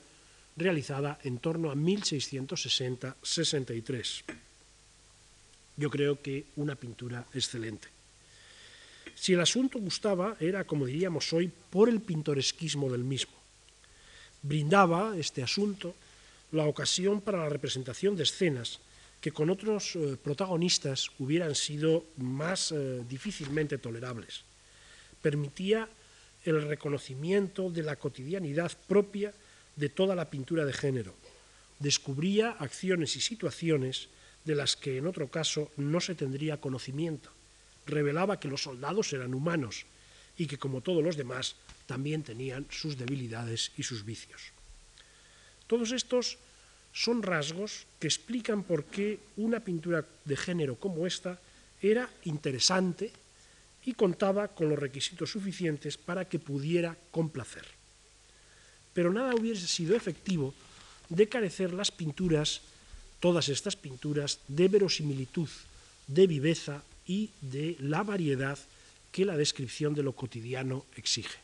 [0.55, 4.23] realizada en torno a 1660-63.
[5.77, 7.87] Yo creo que una pintura excelente.
[9.15, 13.33] Si el asunto gustaba, era, como diríamos hoy, por el pintoresquismo del mismo.
[14.41, 15.95] Brindaba este asunto
[16.51, 18.79] la ocasión para la representación de escenas
[19.21, 24.43] que con otros eh, protagonistas hubieran sido más eh, difícilmente tolerables.
[25.21, 25.87] Permitía
[26.43, 29.33] el reconocimiento de la cotidianidad propia
[29.77, 31.15] de toda la pintura de género.
[31.79, 34.09] Descubría acciones y situaciones
[34.43, 37.29] de las que en otro caso no se tendría conocimiento.
[37.85, 39.85] Revelaba que los soldados eran humanos
[40.37, 44.53] y que como todos los demás también tenían sus debilidades y sus vicios.
[45.67, 46.37] Todos estos
[46.93, 51.39] son rasgos que explican por qué una pintura de género como esta
[51.81, 53.11] era interesante
[53.85, 57.65] y contaba con los requisitos suficientes para que pudiera complacer.
[58.93, 60.53] Pero nada hubiese sido efectivo
[61.09, 62.61] de carecer las pinturas,
[63.19, 65.49] todas estas pinturas, de verosimilitud,
[66.07, 68.57] de viveza y de la variedad
[69.11, 71.37] que la descripción de lo cotidiano exige.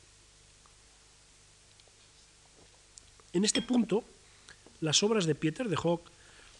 [3.34, 4.04] En este punto,
[4.82, 6.10] las obras de Pieter de Hock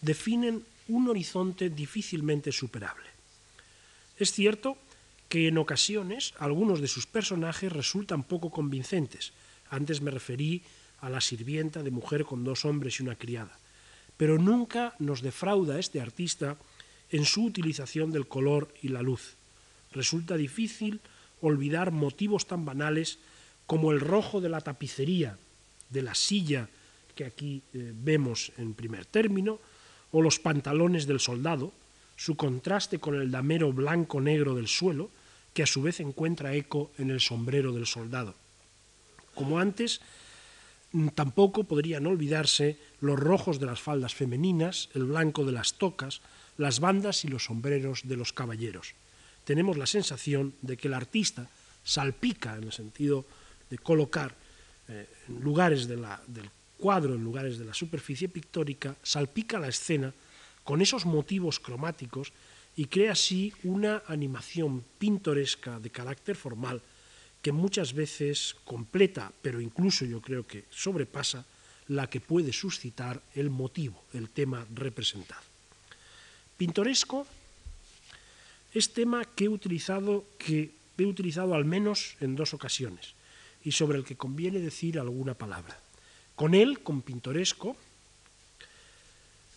[0.00, 3.08] definen un horizonte difícilmente superable.
[4.18, 4.76] Es cierto
[5.28, 9.32] que en ocasiones algunos de sus personajes resultan poco convincentes.
[9.70, 10.62] Antes me referí
[11.00, 13.58] a la sirvienta de mujer con dos hombres y una criada.
[14.16, 16.58] Pero nunca nos defrauda este artista
[17.10, 19.36] en su utilización del color y la luz.
[19.92, 21.00] Resulta difícil
[21.40, 23.18] olvidar motivos tan banales
[23.66, 25.38] como el rojo de la tapicería,
[25.90, 26.68] de la silla
[27.14, 29.58] que aquí eh, vemos en primer término,
[30.12, 31.72] o los pantalones del soldado,
[32.16, 35.10] su contraste con el damero blanco-negro del suelo,
[35.54, 38.34] que a su vez encuentra eco en el sombrero del soldado.
[39.34, 40.00] Como antes,
[40.92, 46.20] mm, tampoco podrían olvidarse los rojos de las faldas femeninas, el blanco de las tocas,
[46.60, 48.92] las bandas y los sombreros de los caballeros.
[49.44, 51.48] Tenemos la sensación de que el artista
[51.82, 53.24] salpica, en el sentido
[53.70, 54.36] de colocar
[54.86, 56.04] eh, en lugares del
[56.76, 60.12] cuadro, en lugares de la superficie pictórica, salpica la escena
[60.62, 62.30] con esos motivos cromáticos
[62.76, 66.82] y crea así una animación pintoresca de carácter formal
[67.40, 71.46] que muchas veces completa, pero incluso yo creo que sobrepasa
[71.88, 75.49] la que puede suscitar el motivo, el tema representado.
[76.60, 77.26] Pintoresco
[78.74, 80.68] es tema que he utilizado, que
[80.98, 83.16] he utilizado al menos en dos ocasiones
[83.64, 85.80] y sobre el que conviene decir alguna palabra.
[86.36, 87.78] Con él, con pintoresco,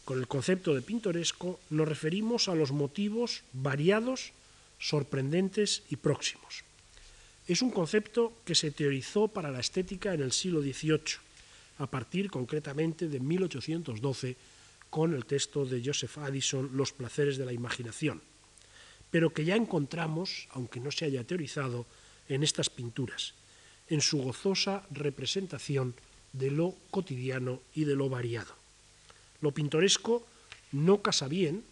[0.05, 4.31] con el concepto de pintoresco nos referimos a los motivos variados,
[4.79, 6.63] sorprendentes y próximos.
[7.49, 11.19] Es un concepto que se teorizó para la estética en el siglo XVIII,
[11.79, 14.37] a partir concretamente de 1812,
[14.93, 18.21] con el texto de Joseph Addison, Los placeres de la imaginación,
[19.09, 21.87] pero que ya encontramos, aunque no se haya teorizado,
[22.29, 23.33] en estas pinturas,
[23.89, 25.95] en su gozosa representación
[26.31, 28.53] de lo cotidiano y de lo variado.
[29.41, 30.27] Lo pintoresco
[30.73, 31.63] no casa bien,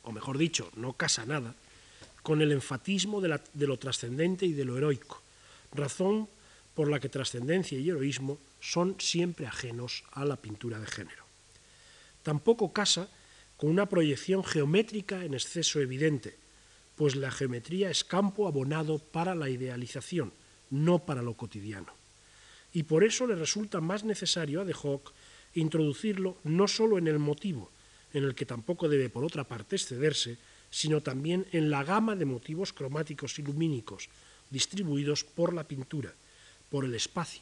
[0.00, 1.54] o mejor dicho, no casa nada,
[2.22, 5.20] con el enfatismo de, lo trascendente y de lo heroico,
[5.74, 6.26] razón
[6.74, 11.27] por la que trascendencia y heroísmo son siempre ajenos a la pintura de género.
[12.28, 13.08] Tampoco casa
[13.56, 16.36] con una proyección geométrica en exceso evidente,
[16.94, 20.34] pues la geometría es campo abonado para la idealización,
[20.68, 21.90] no para lo cotidiano.
[22.74, 25.14] Y por eso le resulta más necesario a De Hoc
[25.54, 27.70] introducirlo no solo en el motivo,
[28.12, 30.36] en el que tampoco debe por otra parte excederse,
[30.68, 34.10] sino también en la gama de motivos cromáticos y lumínicos
[34.50, 36.12] distribuidos por la pintura,
[36.68, 37.40] por el espacio,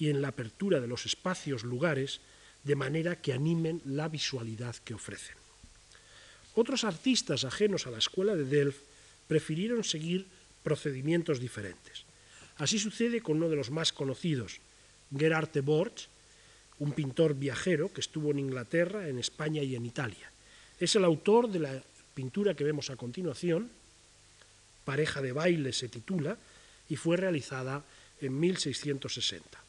[0.00, 2.20] y en la apertura de los espacios lugares,
[2.66, 5.36] de manera que animen la visualidad que ofrecen.
[6.58, 8.82] Otros artistas ajenos a la escuela de Delft
[9.28, 10.26] prefirieron seguir
[10.64, 12.02] procedimientos diferentes.
[12.58, 14.58] Así sucede con uno de los más conocidos,
[15.16, 16.08] Gerard de Borch,
[16.80, 20.32] un pintor viajero que estuvo en Inglaterra, en España y en Italia.
[20.80, 21.82] Es el autor de la
[22.14, 23.70] pintura que vemos a continuación,
[24.84, 26.38] Pareja de baile se titula,
[26.88, 27.82] y fue realizada
[28.20, 29.65] en 1660.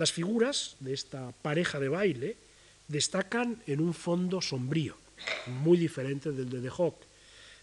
[0.00, 2.34] Las figuras de esta pareja de baile
[2.88, 4.96] destacan en un fondo sombrío,
[5.60, 6.96] muy diferente del de De Hoc,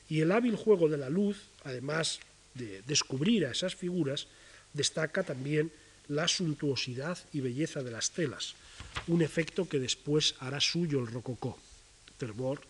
[0.07, 2.19] y el hábil juego de la luz, además
[2.53, 4.27] de descubrir a esas figuras,
[4.73, 5.71] destaca también
[6.09, 8.53] la suntuosidad y belleza de las telas,
[9.07, 11.57] un efecto que después hará suyo el rococó.
[12.19, 12.61] Terborg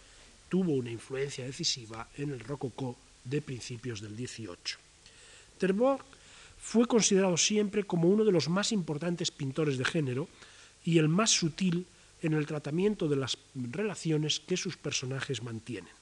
[0.47, 4.79] tuvo una influencia decisiva en el rococó de principios del XVIII.
[5.57, 6.05] Terborg
[6.59, 10.27] fue considerado siempre como uno de los más importantes pintores de género
[10.83, 11.85] y el más sutil
[12.21, 15.93] en el tratamiento de las relaciones que sus personajes mantienen.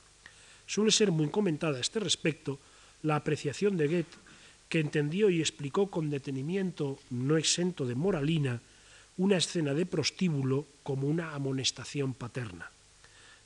[0.66, 2.60] Suele ser muy comentada a este respecto
[3.04, 4.18] la apreciación de Goethe
[4.70, 8.62] que entendió y explicó con detenimiento no exento de moralina
[9.18, 12.72] una escena de prostíbulo como una amonestación paterna.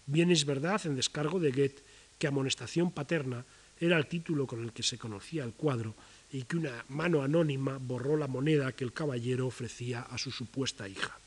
[0.06, 1.84] Bien es verdad, en descargo de Goethe,
[2.18, 3.46] que amonestación paterna
[3.80, 5.94] era el título con el que se conocía el cuadro
[6.32, 10.88] y que una mano anónima borró la moneda que el caballero ofrecía a su supuesta
[10.88, 11.18] hija.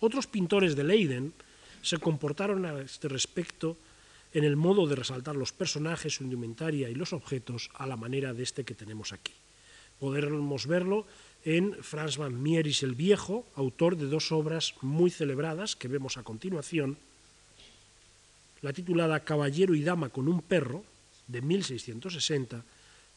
[0.00, 1.32] Otros pintores de Leiden
[1.82, 3.76] se comportaron a este respecto
[4.32, 8.34] en el modo de resaltar los personajes, su indumentaria y los objetos a la manera
[8.34, 9.32] de este que tenemos aquí.
[9.98, 11.06] Podremos verlo
[11.44, 16.22] en Franz van Mieris el Viejo, autor de dos obras muy celebradas que vemos a
[16.22, 16.98] continuación,
[18.62, 20.84] la titulada Caballero y Dama con un perro,
[21.26, 22.64] de 1660,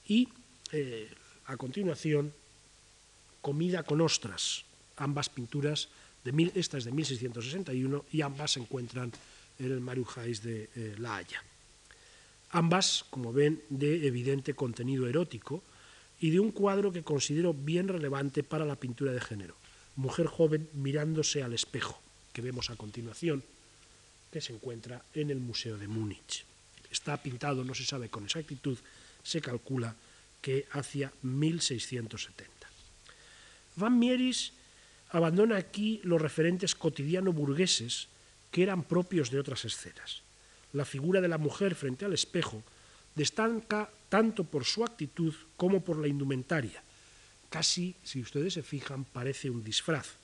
[0.08, 0.30] y
[0.72, 1.10] eh,
[1.46, 2.34] a continuación
[3.42, 4.66] Comida con ostras,
[4.98, 5.90] ambas pinturas,
[6.24, 9.12] de mil, de 1661 y ambas se encuentran
[9.58, 11.44] en el Marujáis de eh, La Haya.
[12.52, 15.64] Ambas, como ven, de evidente contenido erótico
[16.20, 19.56] y de un cuadro que considero bien relevante para la pintura de género,
[19.96, 22.00] mujer joven mirándose al espejo,
[22.34, 23.44] que vemos a continuación,
[24.32, 26.46] que se encuentra en el Museo de Múnich.
[26.92, 28.78] Está pintado, no se sabe con exactitud,
[29.24, 29.96] se calcula
[30.42, 32.68] que hacia 1670.
[33.76, 34.54] Van Mieris
[35.10, 38.08] abandona aquí los referentes cotidiano-burgueses
[38.50, 40.24] que eran propios de otras escenas.
[40.74, 42.64] La figura de la mujer frente al espejo
[43.16, 46.84] destaca tanto por su actitud como por la indumentaria.
[47.50, 50.16] Casi, si ustedes se fijan, parece un disfraz,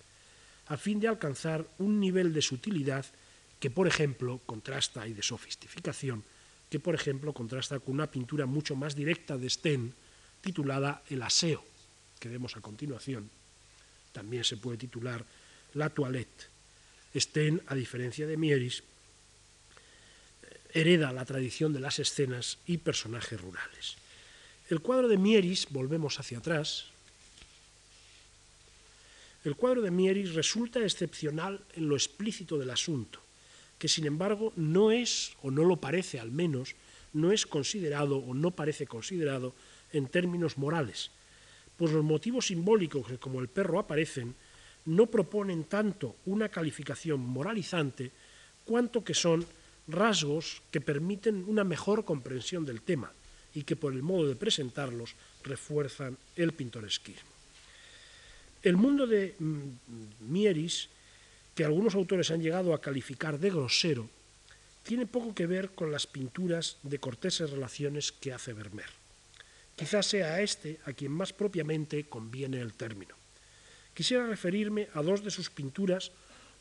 [0.67, 3.05] a fin de alcanzar un nivel de sutilidad
[3.59, 6.23] que, por ejemplo, contrasta y de sofisticación,
[6.69, 9.93] que, por ejemplo, contrasta con una pintura mucho más directa de Sten,
[10.41, 11.63] titulada El aseo,
[12.19, 13.29] que vemos a continuación.
[14.11, 15.25] También se puede titular
[15.73, 16.49] La toilette.
[17.15, 18.83] Sten, a diferencia de Mieris,
[20.73, 23.95] hereda la tradición de las escenas y personajes rurales.
[24.69, 26.85] El cuadro de Mieris, volvemos hacia atrás,
[29.45, 33.21] el cuadro de Mieris resulta excepcional en lo explícito del asunto,
[33.77, 36.75] que sin embargo no es, o no lo parece al menos,
[37.13, 39.53] no es considerado o no parece considerado
[39.93, 41.11] en términos morales,
[41.77, 44.35] pues los motivos simbólicos que como el perro aparecen
[44.85, 48.11] no proponen tanto una calificación moralizante
[48.65, 49.45] cuanto que son
[49.87, 53.11] rasgos que permiten una mejor comprensión del tema
[53.53, 57.29] y que por el modo de presentarlos refuerzan el pintoresquismo.
[58.61, 60.89] El mundo de mm, Mieris,
[61.57, 64.07] que algunos autores han llegado a calificar de grosero,
[64.83, 68.91] tiene poco que ver con las pinturas de corteses relaciones que hace Vermeer.
[69.75, 73.15] Quizás sea a este a quien más propiamente conviene el término.
[73.95, 76.11] Quisiera referirme a dos de sus pinturas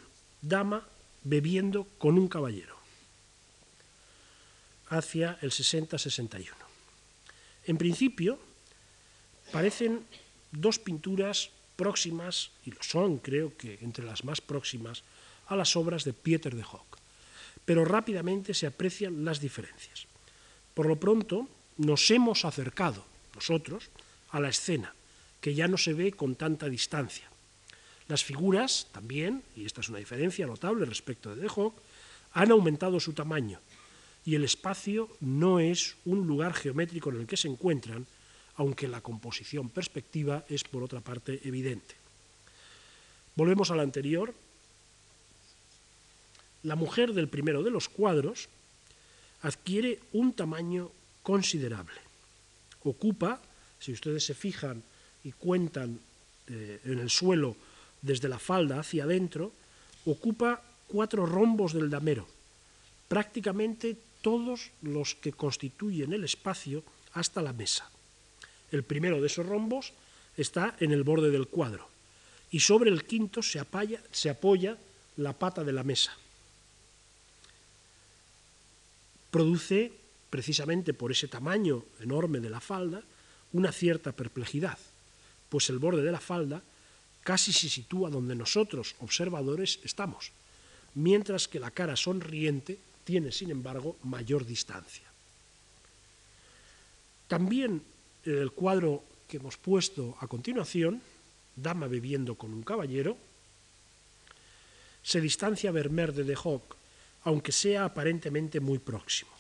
[0.45, 0.85] dama
[1.25, 2.77] bebiendo con un caballero
[4.89, 6.53] hacia el 60-61.
[7.67, 8.39] En principio
[9.51, 10.07] parecen
[10.53, 15.03] dos pinturas próximas, y lo son creo que entre las más próximas,
[15.47, 16.99] a las obras de Pieter de Hock,
[17.65, 20.07] pero rápidamente se aprecian las diferencias.
[20.75, 23.05] Por lo pronto, nos hemos acercado
[23.35, 23.91] nosotros
[24.31, 24.95] a la escena,
[25.41, 27.31] que ya no se ve con tanta distancia.
[28.09, 31.81] Las figuras también, y esta es una diferencia notable respecto de De Hoc,
[32.33, 33.61] han aumentado su tamaño
[34.25, 38.07] y el espacio no es un lugar geométrico en el que se encuentran,
[38.57, 41.95] aunque la composición perspectiva es por otra parte evidente.
[43.35, 44.35] Volvemos a la anterior.
[46.63, 48.49] La mujer del primero de los cuadros
[49.43, 50.91] adquiere un tamaño
[51.23, 52.01] considerable.
[52.83, 53.41] Ocupa,
[53.79, 54.83] si ustedes se fijan
[55.23, 56.01] y cuentan
[56.49, 57.57] eh, en el suelo
[58.01, 59.53] desde la falda hacia adentro,
[60.07, 62.27] ocupa cuatro rombos del damero,
[63.09, 66.83] prácticamente todos los que constituyen el espacio
[67.13, 67.91] hasta la mesa.
[68.73, 69.93] El primero de esos rombos
[70.37, 71.89] está en el borde del cuadro
[72.51, 74.79] y sobre el quinto se apoya,
[75.17, 76.13] la pata de la mesa.
[79.31, 79.93] Produce
[80.31, 83.03] precisamente por ese tamaño enorme de la falda,
[83.53, 84.79] una cierta perplejidad,
[85.49, 86.63] pues el borde de la falda
[87.23, 90.33] casi se sitúa donde nosotros, observadores, estamos,
[90.95, 95.05] mientras que la cara sonriente tiene, sin embargo, mayor distancia.
[97.29, 97.83] También
[98.27, 101.01] el cuadro que hemos puesto a continuación,
[101.57, 103.17] Dama bebiendo con un caballero,
[105.03, 106.77] se distancia Vermeer de De Hoc,
[107.23, 109.31] aunque sea aparentemente muy próximo.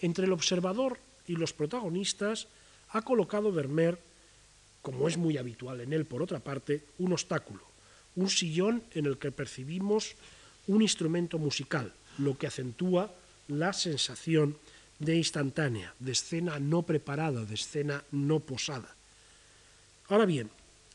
[0.00, 2.46] Entre el observador y los protagonistas
[2.90, 3.98] ha colocado Vermeer,
[4.80, 7.62] como es muy habitual en él por otra parte, un obstáculo,
[8.16, 10.14] un sillón en el que percibimos
[10.66, 13.12] un instrumento musical, lo que acentúa
[13.48, 14.56] la sensación
[14.98, 18.94] de instantánea, de escena no preparada, de escena no posada.
[20.08, 20.50] Ahora bien,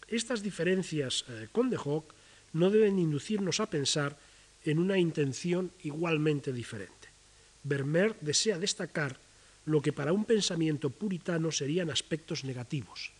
[0.07, 2.13] estas diferencias eh, con De Hoc
[2.53, 4.17] no deben inducirnos a pensar
[4.63, 7.09] en una intención igualmente diferente.
[7.63, 9.17] Vermeer desea destacar
[9.65, 13.11] lo que para un pensamiento puritano serían aspectos negativos.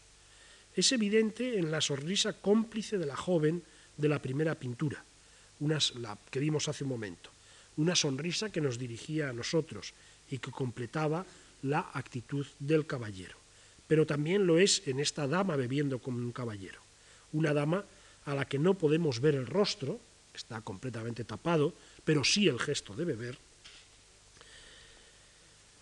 [0.75, 3.63] Es evidente en la sonrisa cómplice de la joven
[3.95, 5.03] de la primera pintura,
[5.59, 7.29] la que vimos hace un momento,
[7.77, 9.93] una sonrisa que nos dirigía a nosotros
[10.33, 11.27] y que completaba
[11.61, 13.37] la actitud del caballero.
[13.85, 16.81] Pero también lo es en esta dama bebiendo como un caballero,
[17.33, 17.85] una dama
[18.25, 19.99] a la que no podemos ver el rostro,
[20.33, 23.37] está completamente tapado, pero sí el gesto de beber,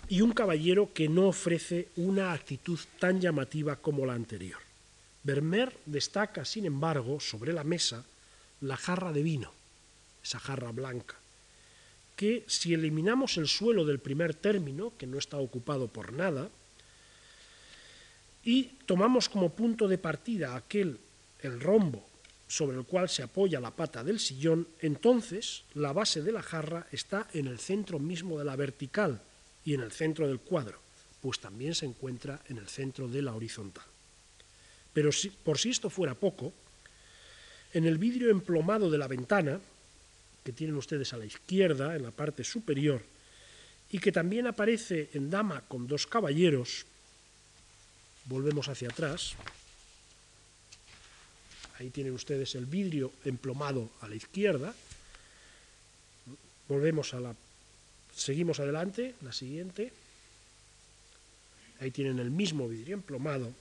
[0.10, 4.60] y un caballero que no ofrece una actitud tan llamativa como la anterior.
[5.24, 8.04] Vermeer destaca, sin embargo, sobre la mesa
[8.60, 9.54] la jarra de vino,
[10.22, 11.20] esa jarra blanca,
[12.22, 16.51] que si eliminamos el suelo del primer término, que no está ocupado por nada,
[18.45, 20.99] y tomamos como punto de partida aquel,
[21.41, 22.05] el rombo,
[22.47, 26.86] sobre el cual se apoya la pata del sillón, entonces la base de la jarra
[26.91, 29.19] está en el centro mismo de la vertical,
[29.65, 30.78] y en el centro del cuadro,
[31.22, 33.86] pues también se encuentra en el centro de la horizontal.
[34.93, 36.53] Pero si, por si esto fuera poco,
[37.74, 39.59] en el vidrio emplomado de la ventana,
[40.44, 43.02] que tienen ustedes a la izquierda, en la parte superior,
[43.92, 46.86] y que también aparece en dama con dos caballeros,
[48.26, 49.34] volvemos hacia atrás,
[51.80, 54.74] ahí tienen ustedes el vidrio emplomado a la izquierda,
[56.68, 57.36] volvemos a la
[58.16, 59.92] Seguimos adelante, la siguiente.
[61.80, 63.52] Ahí tienen el mismo vidrio emplomado.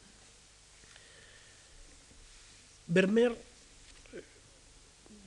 [2.87, 4.23] Vermeer eh,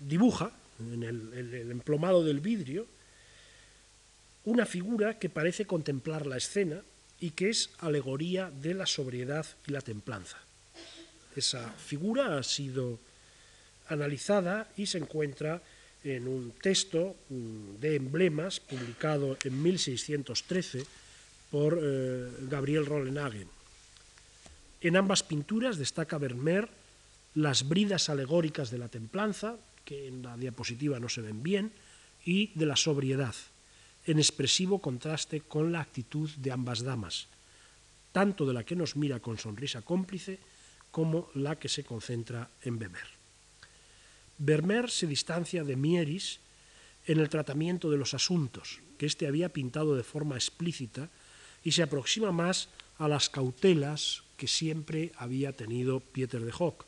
[0.01, 2.88] dibuja en el, emplomado del vidrio
[4.45, 6.82] una figura que parece contemplar la escena
[7.19, 10.38] y que es alegoría de la sobriedad y la templanza.
[11.36, 12.99] Esa figura ha sido
[13.88, 15.61] analizada y se encuentra
[16.03, 20.86] en un texto mm, de emblemas publicado en 1613
[21.49, 23.47] por eh, Gabriel Rollenhagen.
[24.82, 26.67] En ambas pinturas destaca Vermeer
[27.36, 29.55] las bridas alegóricas de la templanza,
[29.86, 31.71] que en la diapositiva no se ven bien,
[32.25, 33.36] y de la sobriedad,
[34.05, 37.27] en expresivo contraste con la actitud de ambas damas,
[38.11, 40.39] tanto de la que nos mira con sonrisa cómplice
[40.91, 43.07] como la que se concentra en beber.
[44.38, 46.39] Vermeer se distancia de Mieris
[47.05, 51.09] en el tratamiento de los asuntos, que éste había pintado de forma explícita,
[51.63, 56.86] y se aproxima más a las cautelas que siempre había tenido Pieter de Hock,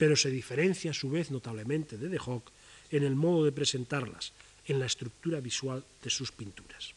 [0.00, 2.48] pero se diferencia a su vez notablemente de de Hock
[2.90, 4.32] en el modo de presentarlas,
[4.64, 6.96] en la estructura visual de sus pinturas.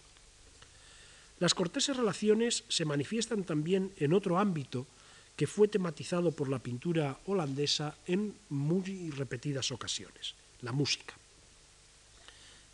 [1.38, 4.88] Las corteses relaciones se manifiestan también en otro ámbito
[5.36, 11.14] que fue tematizado por la pintura holandesa en muy repetidas ocasiones, la música.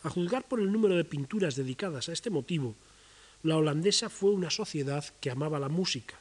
[0.03, 2.75] A juzgar por el número de pinturas dedicadas a este motivo,
[3.41, 6.19] la holandesa fue una sociedad que amaba la música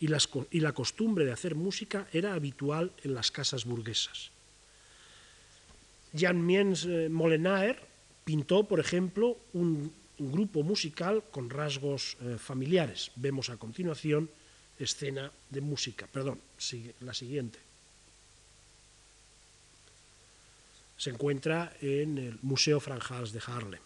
[0.00, 4.30] y, la costumbre de hacer música era habitual en las casas burguesas.
[6.16, 7.80] Jan Miens eh, Molenaer
[8.24, 13.10] pintó, por ejemplo, un, grupo musical con rasgos eh, familiares.
[13.16, 14.28] Vemos a continuación
[14.78, 16.06] escena de música.
[16.12, 16.38] Perdón,
[17.00, 17.58] la siguiente.
[20.98, 23.80] Se encuentra en el Museo Franjals de Harlem.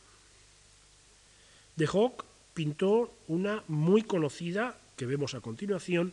[1.77, 6.13] De Hock pintó una muy conocida, que vemos a continuación,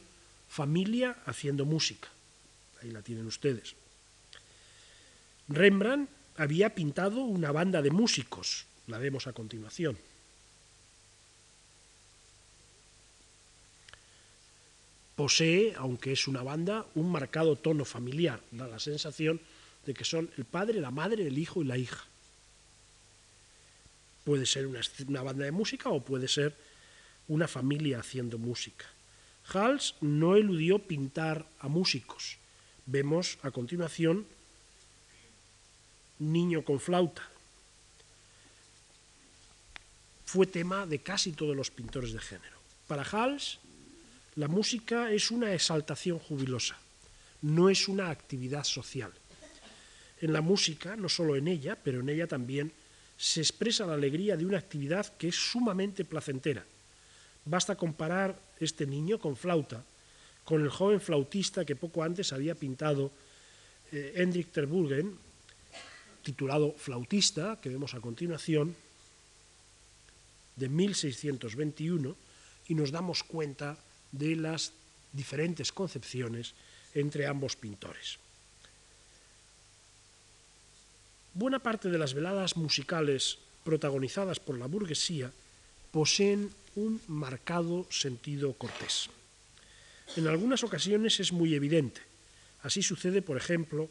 [0.49, 2.09] familia haciendo música.
[2.81, 3.75] Ahí la tienen ustedes.
[5.47, 9.97] Rembrandt había pintado una banda de músicos, la vemos a continuación.
[15.21, 18.41] posee, aunque es una banda, un marcado tono familiar.
[18.49, 19.39] Da la sensación
[19.85, 22.03] de que son el padre, la madre, el hijo y la hija.
[24.23, 26.57] Puede ser una, banda de música o puede ser
[27.31, 28.85] una familia haciendo música.
[29.53, 32.37] Hals no eludió pintar a músicos.
[32.85, 34.27] Vemos a continuación
[36.19, 37.23] Niño con flauta.
[40.25, 42.57] Fue tema de casi todos los pintores de género.
[42.85, 43.59] Para Hals,
[44.35, 46.77] la música es una exaltación jubilosa,
[47.41, 49.11] no es una actividad social.
[50.19, 52.71] En la música, no solo en ella, pero en ella también,
[53.17, 56.65] se expresa la alegría de una actividad que es sumamente placentera.
[57.45, 59.83] Basta comparar este niño con flauta
[60.43, 63.11] con el joven flautista que poco antes había pintado
[63.91, 65.17] eh, Hendrik Terburgen,
[66.23, 68.75] titulado Flautista, que vemos a continuación,
[70.55, 72.15] de 1621
[72.67, 73.77] y nos damos cuenta
[74.11, 74.73] de las
[75.13, 76.53] diferentes concepciones
[76.93, 78.19] entre ambos pintores.
[81.33, 85.31] Buena parte de las veladas musicales protagonizadas por la burguesía
[85.91, 89.09] poseen un marcado sentido cortés.
[90.15, 92.01] En algunas ocasiones es muy evidente.
[92.63, 93.89] Así sucede, por ejemplo,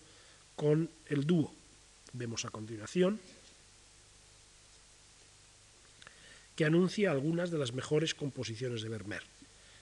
[0.57, 1.53] con el dúo.
[2.13, 3.21] Vemos a continuación
[6.57, 9.23] que anuncia algunas de las mejores composiciones de Vermeer.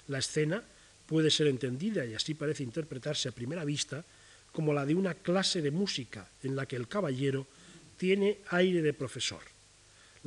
[0.06, 0.62] La escena
[1.06, 4.04] puede ser entendida, y así parece interpretarse a primera vista,
[4.52, 7.48] como la de una clase de música en la que el caballero
[7.96, 9.42] tiene aire de profesor.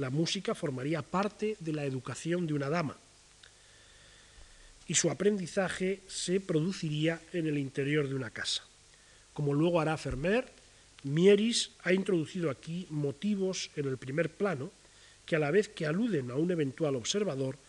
[0.02, 2.97] La música formaría parte de la educación de una dama
[4.88, 8.64] y su aprendizaje se produciría en el interior de una casa.
[9.36, 10.52] Como luego hará Vermeer,
[11.04, 14.72] Mieris ha introducido aquí motivos en el primer plano
[15.24, 17.60] que a la vez que aluden a un eventual observador,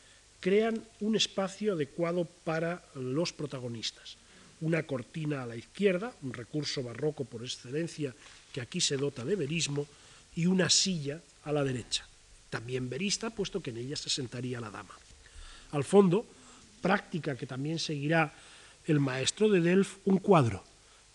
[0.40, 4.16] crean un espacio adecuado para los protagonistas.
[4.62, 8.14] Una cortina a la izquierda, un recurso barroco por excelencia
[8.54, 9.86] que aquí se dota de verismo,
[10.34, 12.08] y una silla a la derecha,
[12.52, 14.92] también verista, puesto que en ella se sentaría la dama.
[15.72, 16.26] Al fondo,
[16.82, 18.36] práctica que también seguirá
[18.84, 20.62] el maestro de Delft, un cuadro,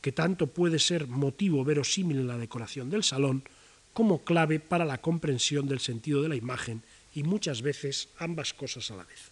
[0.02, 3.44] que tanto puede ser motivo verosímil en la decoración del salón,
[3.94, 6.82] como clave para la comprensión del sentido de la imagen
[7.14, 9.30] y muchas veces ambas cosas a la vez.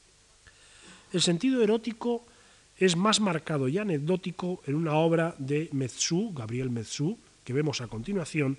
[1.12, 2.24] El sentido erótico
[2.78, 7.88] es más marcado y anecdótico en una obra de Metzou, Gabriel Metzou, que vemos a
[7.88, 8.58] continuación,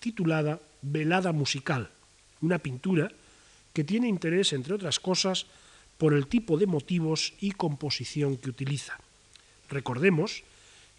[0.00, 1.88] titulada Velada musical,
[2.42, 3.10] una pintura
[3.72, 5.46] que tiene interés, entre otras cosas,
[5.96, 8.98] por el tipo de motivos y composición que utiliza.
[9.70, 10.42] Recordemos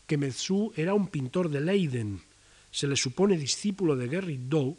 [0.08, 2.22] que Metzou era un pintor de Leiden,
[2.72, 4.76] se le supone discípulo de Gerrit Dow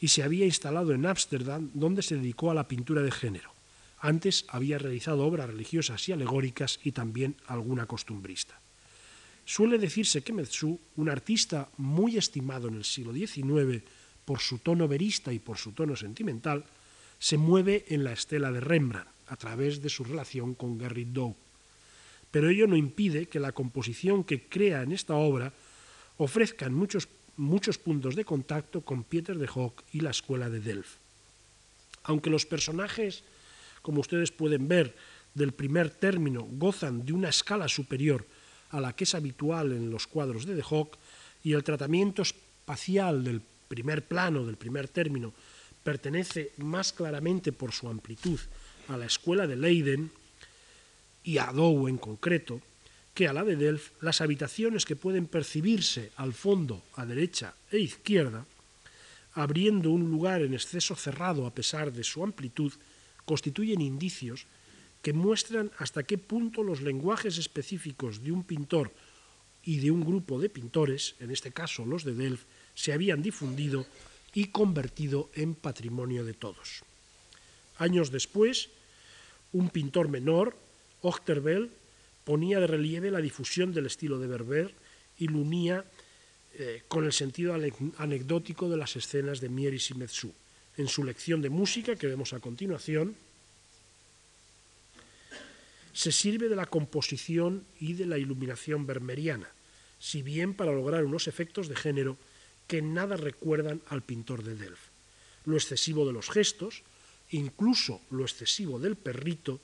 [0.00, 3.52] y se había instalado en Ámsterdam, donde se dedicó a la pintura de género.
[4.00, 8.58] Antes había realizado obras religiosas y alegóricas y también alguna costumbrista.
[9.44, 13.84] Suele decirse que Metzou, un artista muy estimado en el siglo XIX
[14.30, 16.62] por su tono verista y por su tono sentimental,
[17.18, 21.34] se mueve en la estela de Rembrandt a través de su relación con Gerrit Dow.
[22.30, 25.52] Pero ello no impide que la composición que crea en esta obra
[26.16, 27.08] ofrezca muchos
[27.38, 30.94] muchos puntos de contacto con Peter de Hock y la escuela de Delft.
[32.04, 33.24] Aunque los personajes,
[33.82, 34.94] como ustedes pueden ver,
[35.34, 38.24] del primer término gozan de una escala superior
[38.70, 40.98] a la que es habitual en los cuadros de de Hock
[41.42, 45.32] y el tratamiento espacial del primer plano, del primer término,
[45.84, 48.40] pertenece más claramente por su amplitud
[48.88, 50.10] a la escuela de Leiden
[51.22, 52.60] y a Dow en concreto,
[53.14, 57.78] que a la de Delft las habitaciones que pueden percibirse al fondo, a derecha e
[57.78, 58.44] izquierda,
[59.34, 62.72] abriendo un lugar en exceso cerrado a pesar de su amplitud,
[63.24, 64.46] constituyen indicios
[65.00, 68.90] que muestran hasta qué punto los lenguajes específicos de un pintor
[69.62, 72.46] y de un grupo de pintores, en este caso los de Delft,
[72.80, 73.84] se habían difundido
[74.32, 76.80] y convertido en patrimonio de todos.
[77.76, 78.70] Años después,
[79.52, 80.56] un pintor menor,
[81.02, 81.68] Ochterveld,
[82.24, 84.72] ponía de relieve la difusión del estilo de Berber
[85.18, 85.84] y lo unía
[86.54, 87.52] eh, con el sentido
[87.98, 90.32] anecdótico de las escenas de Mieris y Metzou.
[90.78, 93.14] En su lección de música, que vemos a continuación,
[95.92, 99.50] se sirve de la composición y de la iluminación bermeriana,
[99.98, 102.16] si bien para lograr unos efectos de género
[102.70, 104.94] que nada recuerdan al pintor de Delft.
[105.44, 106.84] Lo excesivo de los gestos,
[107.30, 109.58] incluso lo excesivo del perrito,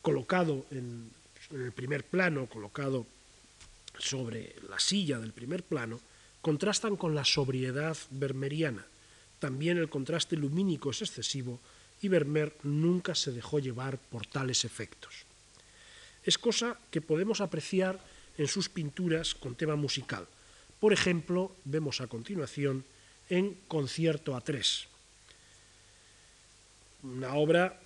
[0.00, 1.10] colocado en
[1.50, 3.04] el primer plano, colocado
[3.98, 6.00] sobre la silla del primer plano,
[6.40, 8.86] contrastan con la sobriedad vermeriana.
[9.38, 11.60] También el contraste lumínico es excesivo
[12.00, 15.26] y Vermeer nunca se dejó llevar por tales efectos.
[16.24, 18.00] Es cosa que podemos apreciar
[18.38, 20.26] en sus pinturas con tema musical.
[20.80, 22.84] Por ejemplo, vemos a continuación
[23.28, 24.86] en Concierto a tres,
[27.02, 27.78] una obra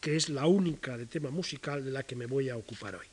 [0.00, 3.06] que es la única de tema musical de la que me voy a ocupar hoy.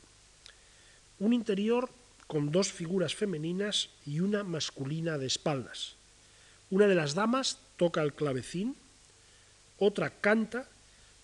[1.20, 1.90] Un interior
[2.28, 5.96] con dos figuras femeninas y una masculina de espaldas.
[6.70, 8.76] Una de las damas toca el clavecín,
[9.78, 10.68] otra canta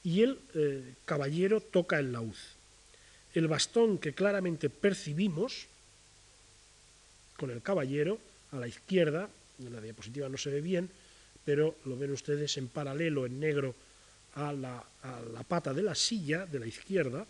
[0.03, 2.35] y el eh, caballero toca el laúd.
[3.33, 5.68] El bastón que claramente percibimos
[7.39, 8.19] con el caballero
[8.51, 9.29] a la izquierda,
[9.59, 10.89] en la diapositiva no se ve bien,
[11.45, 13.73] pero lo ven ustedes en paralelo en negro
[14.35, 14.83] a la,
[15.47, 17.25] pata de la silla de la izquierda,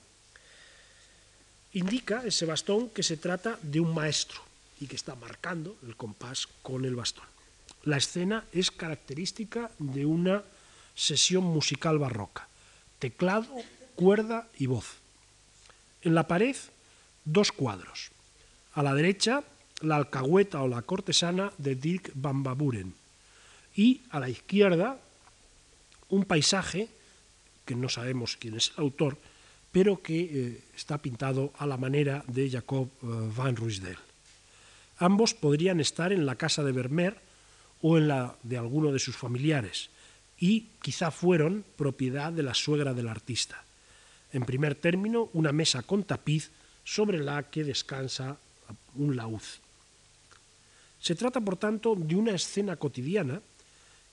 [1.73, 4.41] indica ese bastón que se trata de un maestro
[4.81, 7.25] y que está marcando el compás con el bastón.
[7.83, 10.43] La escena es característica de una
[10.95, 12.47] sesión musical barroca,
[12.97, 13.47] teclado,
[13.95, 14.97] cuerda y voz.
[16.01, 16.55] En la pared,
[17.25, 18.09] dos cuadros.
[18.73, 19.43] A la derecha,
[19.81, 22.93] la alcahueta o la cortesana de Dirk van Baburen.
[23.75, 24.99] Y a la izquierda,
[26.09, 26.89] un paisaje,
[27.65, 29.17] que no sabemos quién es el autor,
[29.71, 33.05] pero que eh, está pintado a la manera de Jacob eh,
[33.35, 33.97] van Ruysdael.
[34.97, 37.17] Ambos podrían estar en la casa de Vermeer
[37.81, 39.89] o en la de alguno de sus familiares,
[40.39, 43.63] y quizá fueron propiedad de la suegra del artista.
[44.31, 46.51] En primer término, una mesa con tapiz
[46.83, 48.37] sobre la que descansa
[48.95, 49.41] un laúd.
[50.99, 53.41] Se trata, por tanto, de una escena cotidiana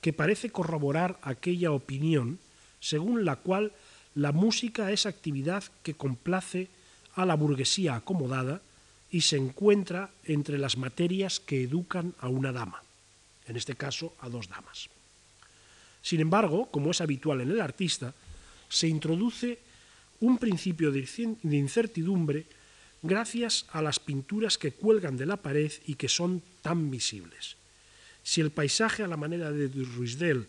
[0.00, 2.38] que parece corroborar aquella opinión
[2.80, 3.72] según la cual
[4.14, 6.68] la música es actividad que complace
[7.14, 8.60] a la burguesía acomodada
[9.10, 12.82] y se encuentra entre las materias que educan a una dama,
[13.46, 14.88] en este caso a dos damas.
[16.02, 18.14] Sin embargo, como es habitual en el artista,
[18.68, 19.58] se introduce
[20.20, 21.06] un principio de
[21.42, 22.46] incertidumbre
[23.06, 27.56] gracias a las pinturas que cuelgan de la pared y que son tan visibles.
[28.22, 30.48] Si el paisaje a la manera de Ruisdel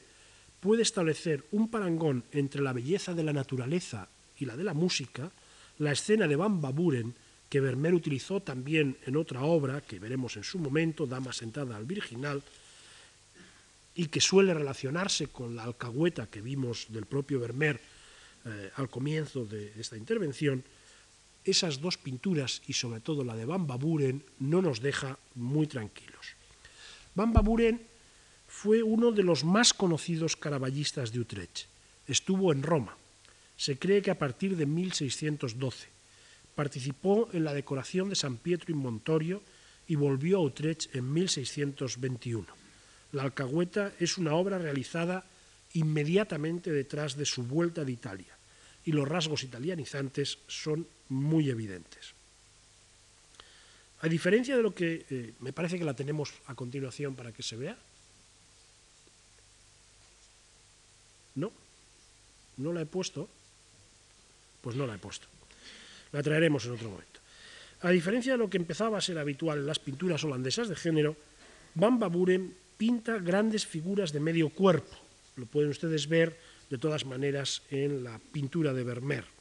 [0.60, 5.32] puede establecer un parangón entre la belleza de la naturaleza y la de la música,
[5.78, 7.14] la escena de Van Baburen,
[7.50, 11.86] que Vermeer utilizó también en otra obra que veremos en su momento, Dama sentada al
[11.86, 12.44] virginal,
[13.96, 17.80] y que suele relacionarse con la alcahueta que vimos del propio Vermeer
[18.46, 20.64] eh, al comienzo de esta intervención,
[21.44, 26.36] esas dos pinturas y sobre todo la de Van Baburen no nos deja muy tranquilos.
[27.16, 27.82] Van Baburen
[28.48, 31.66] fue uno de los más conocidos caraballistas de Utrecht.
[32.08, 32.96] Estuvo en Roma.
[33.56, 35.88] Se cree que a partir de 1612
[36.56, 39.42] participó en la decoración de San Pietro in Montorio
[39.88, 42.46] y volvió a Utrecht en 1621.
[43.14, 45.26] La alcahueta es una obra realizada
[45.74, 48.38] inmediatamente detrás de su vuelta de Italia
[48.86, 52.14] y los rasgos italianizantes son muy evidentes.
[54.02, 57.42] A diferencia de lo que eh, me parece que la tenemos a continuación para que
[57.42, 57.78] se vea,
[61.36, 61.52] no,
[62.58, 63.30] no la he puesto,
[64.62, 65.28] pues no la he puesto.
[66.12, 67.20] La traeremos en otro momento.
[67.82, 71.16] A diferencia de lo que empezaba a ser habitual en las pinturas holandesas de género,
[71.74, 74.96] Van Baburen pinta grandes figuras de medio cuerpo.
[75.36, 76.38] Lo pueden ustedes ver
[76.70, 79.37] de todas maneras en la pintura de Vermeer.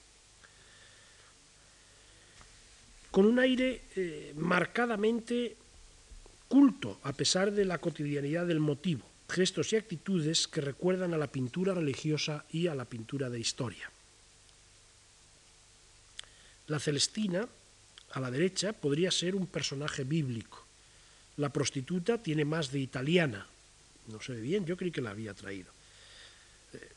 [3.16, 5.56] Con un aire eh, marcadamente
[6.52, 11.32] culto, a pesar de la cotidianidad del motivo, gestos y actitudes que recuerdan a la
[11.32, 13.90] pintura religiosa y a la pintura de historia.
[16.66, 17.48] La Celestina,
[18.12, 20.62] a la derecha, podría ser un personaje bíblico.
[21.38, 23.46] La prostituta tiene más de italiana.
[24.08, 25.72] No se ve bien, yo creí que la había traído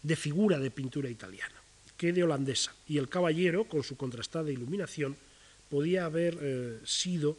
[0.04, 1.56] de figura de pintura italiana
[1.96, 2.76] que de holandesa.
[2.90, 5.16] Y el caballero, con su contrastada iluminación,
[5.70, 7.38] podía haber eh, sido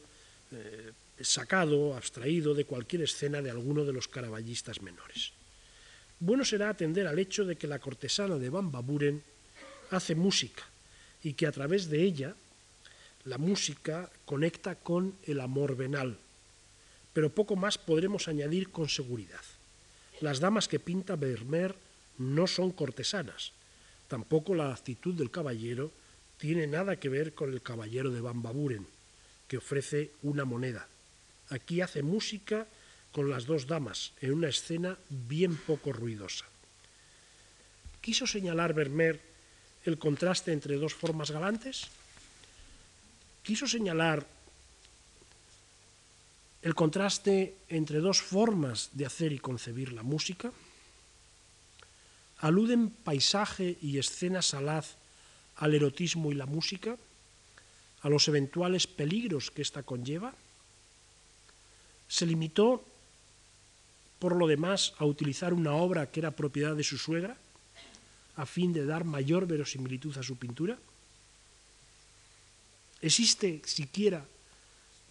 [0.53, 5.33] eh, sacado, abstraído de cualquier escena de alguno de los caraballistas menores.
[6.19, 9.23] Bueno será atender al hecho de que la cortesana de Van Baburen
[9.91, 10.63] hace música
[11.23, 12.35] y que a través de ella
[13.25, 16.17] la música conecta con el amor venal.
[17.13, 19.41] Pero poco más podremos añadir con seguridad.
[20.21, 21.75] Las damas que pinta Vermeer
[22.19, 23.53] no son cortesanas.
[24.09, 25.91] Tampoco la actitud del caballero
[26.41, 28.87] tiene nada que ver con el caballero de Bambaburen,
[29.47, 30.89] que ofrece una moneda.
[31.51, 32.67] Aquí hace música
[33.13, 36.47] con las dos damas en una escena bien poco ruidosa.
[38.01, 39.21] ¿Quiso señalar Vermeer
[39.85, 41.89] el contraste entre dos formas galantes?
[43.43, 44.25] ¿Quiso señalar
[46.63, 50.53] el contraste entre dos formas de hacer y concebir la música?
[52.39, 54.97] ¿Aluden paisaje y escena salaz
[55.61, 56.97] al erotismo y la música?
[58.03, 60.35] ¿A los eventuales peligros que ésta conlleva?
[62.09, 62.85] ¿Se limitó,
[64.19, 67.37] por lo demás, a utilizar una obra que era propiedad de su suegra,
[68.37, 70.79] a fin de dar mayor verosimilitud a su pintura?
[73.03, 74.25] ¿Existe siquiera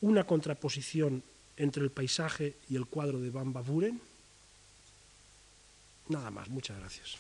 [0.02, 1.24] una contraposición
[1.58, 4.02] entre el paisaje y el cuadro de Van Bavuren?
[6.10, 7.18] Nada más, muchas gracias.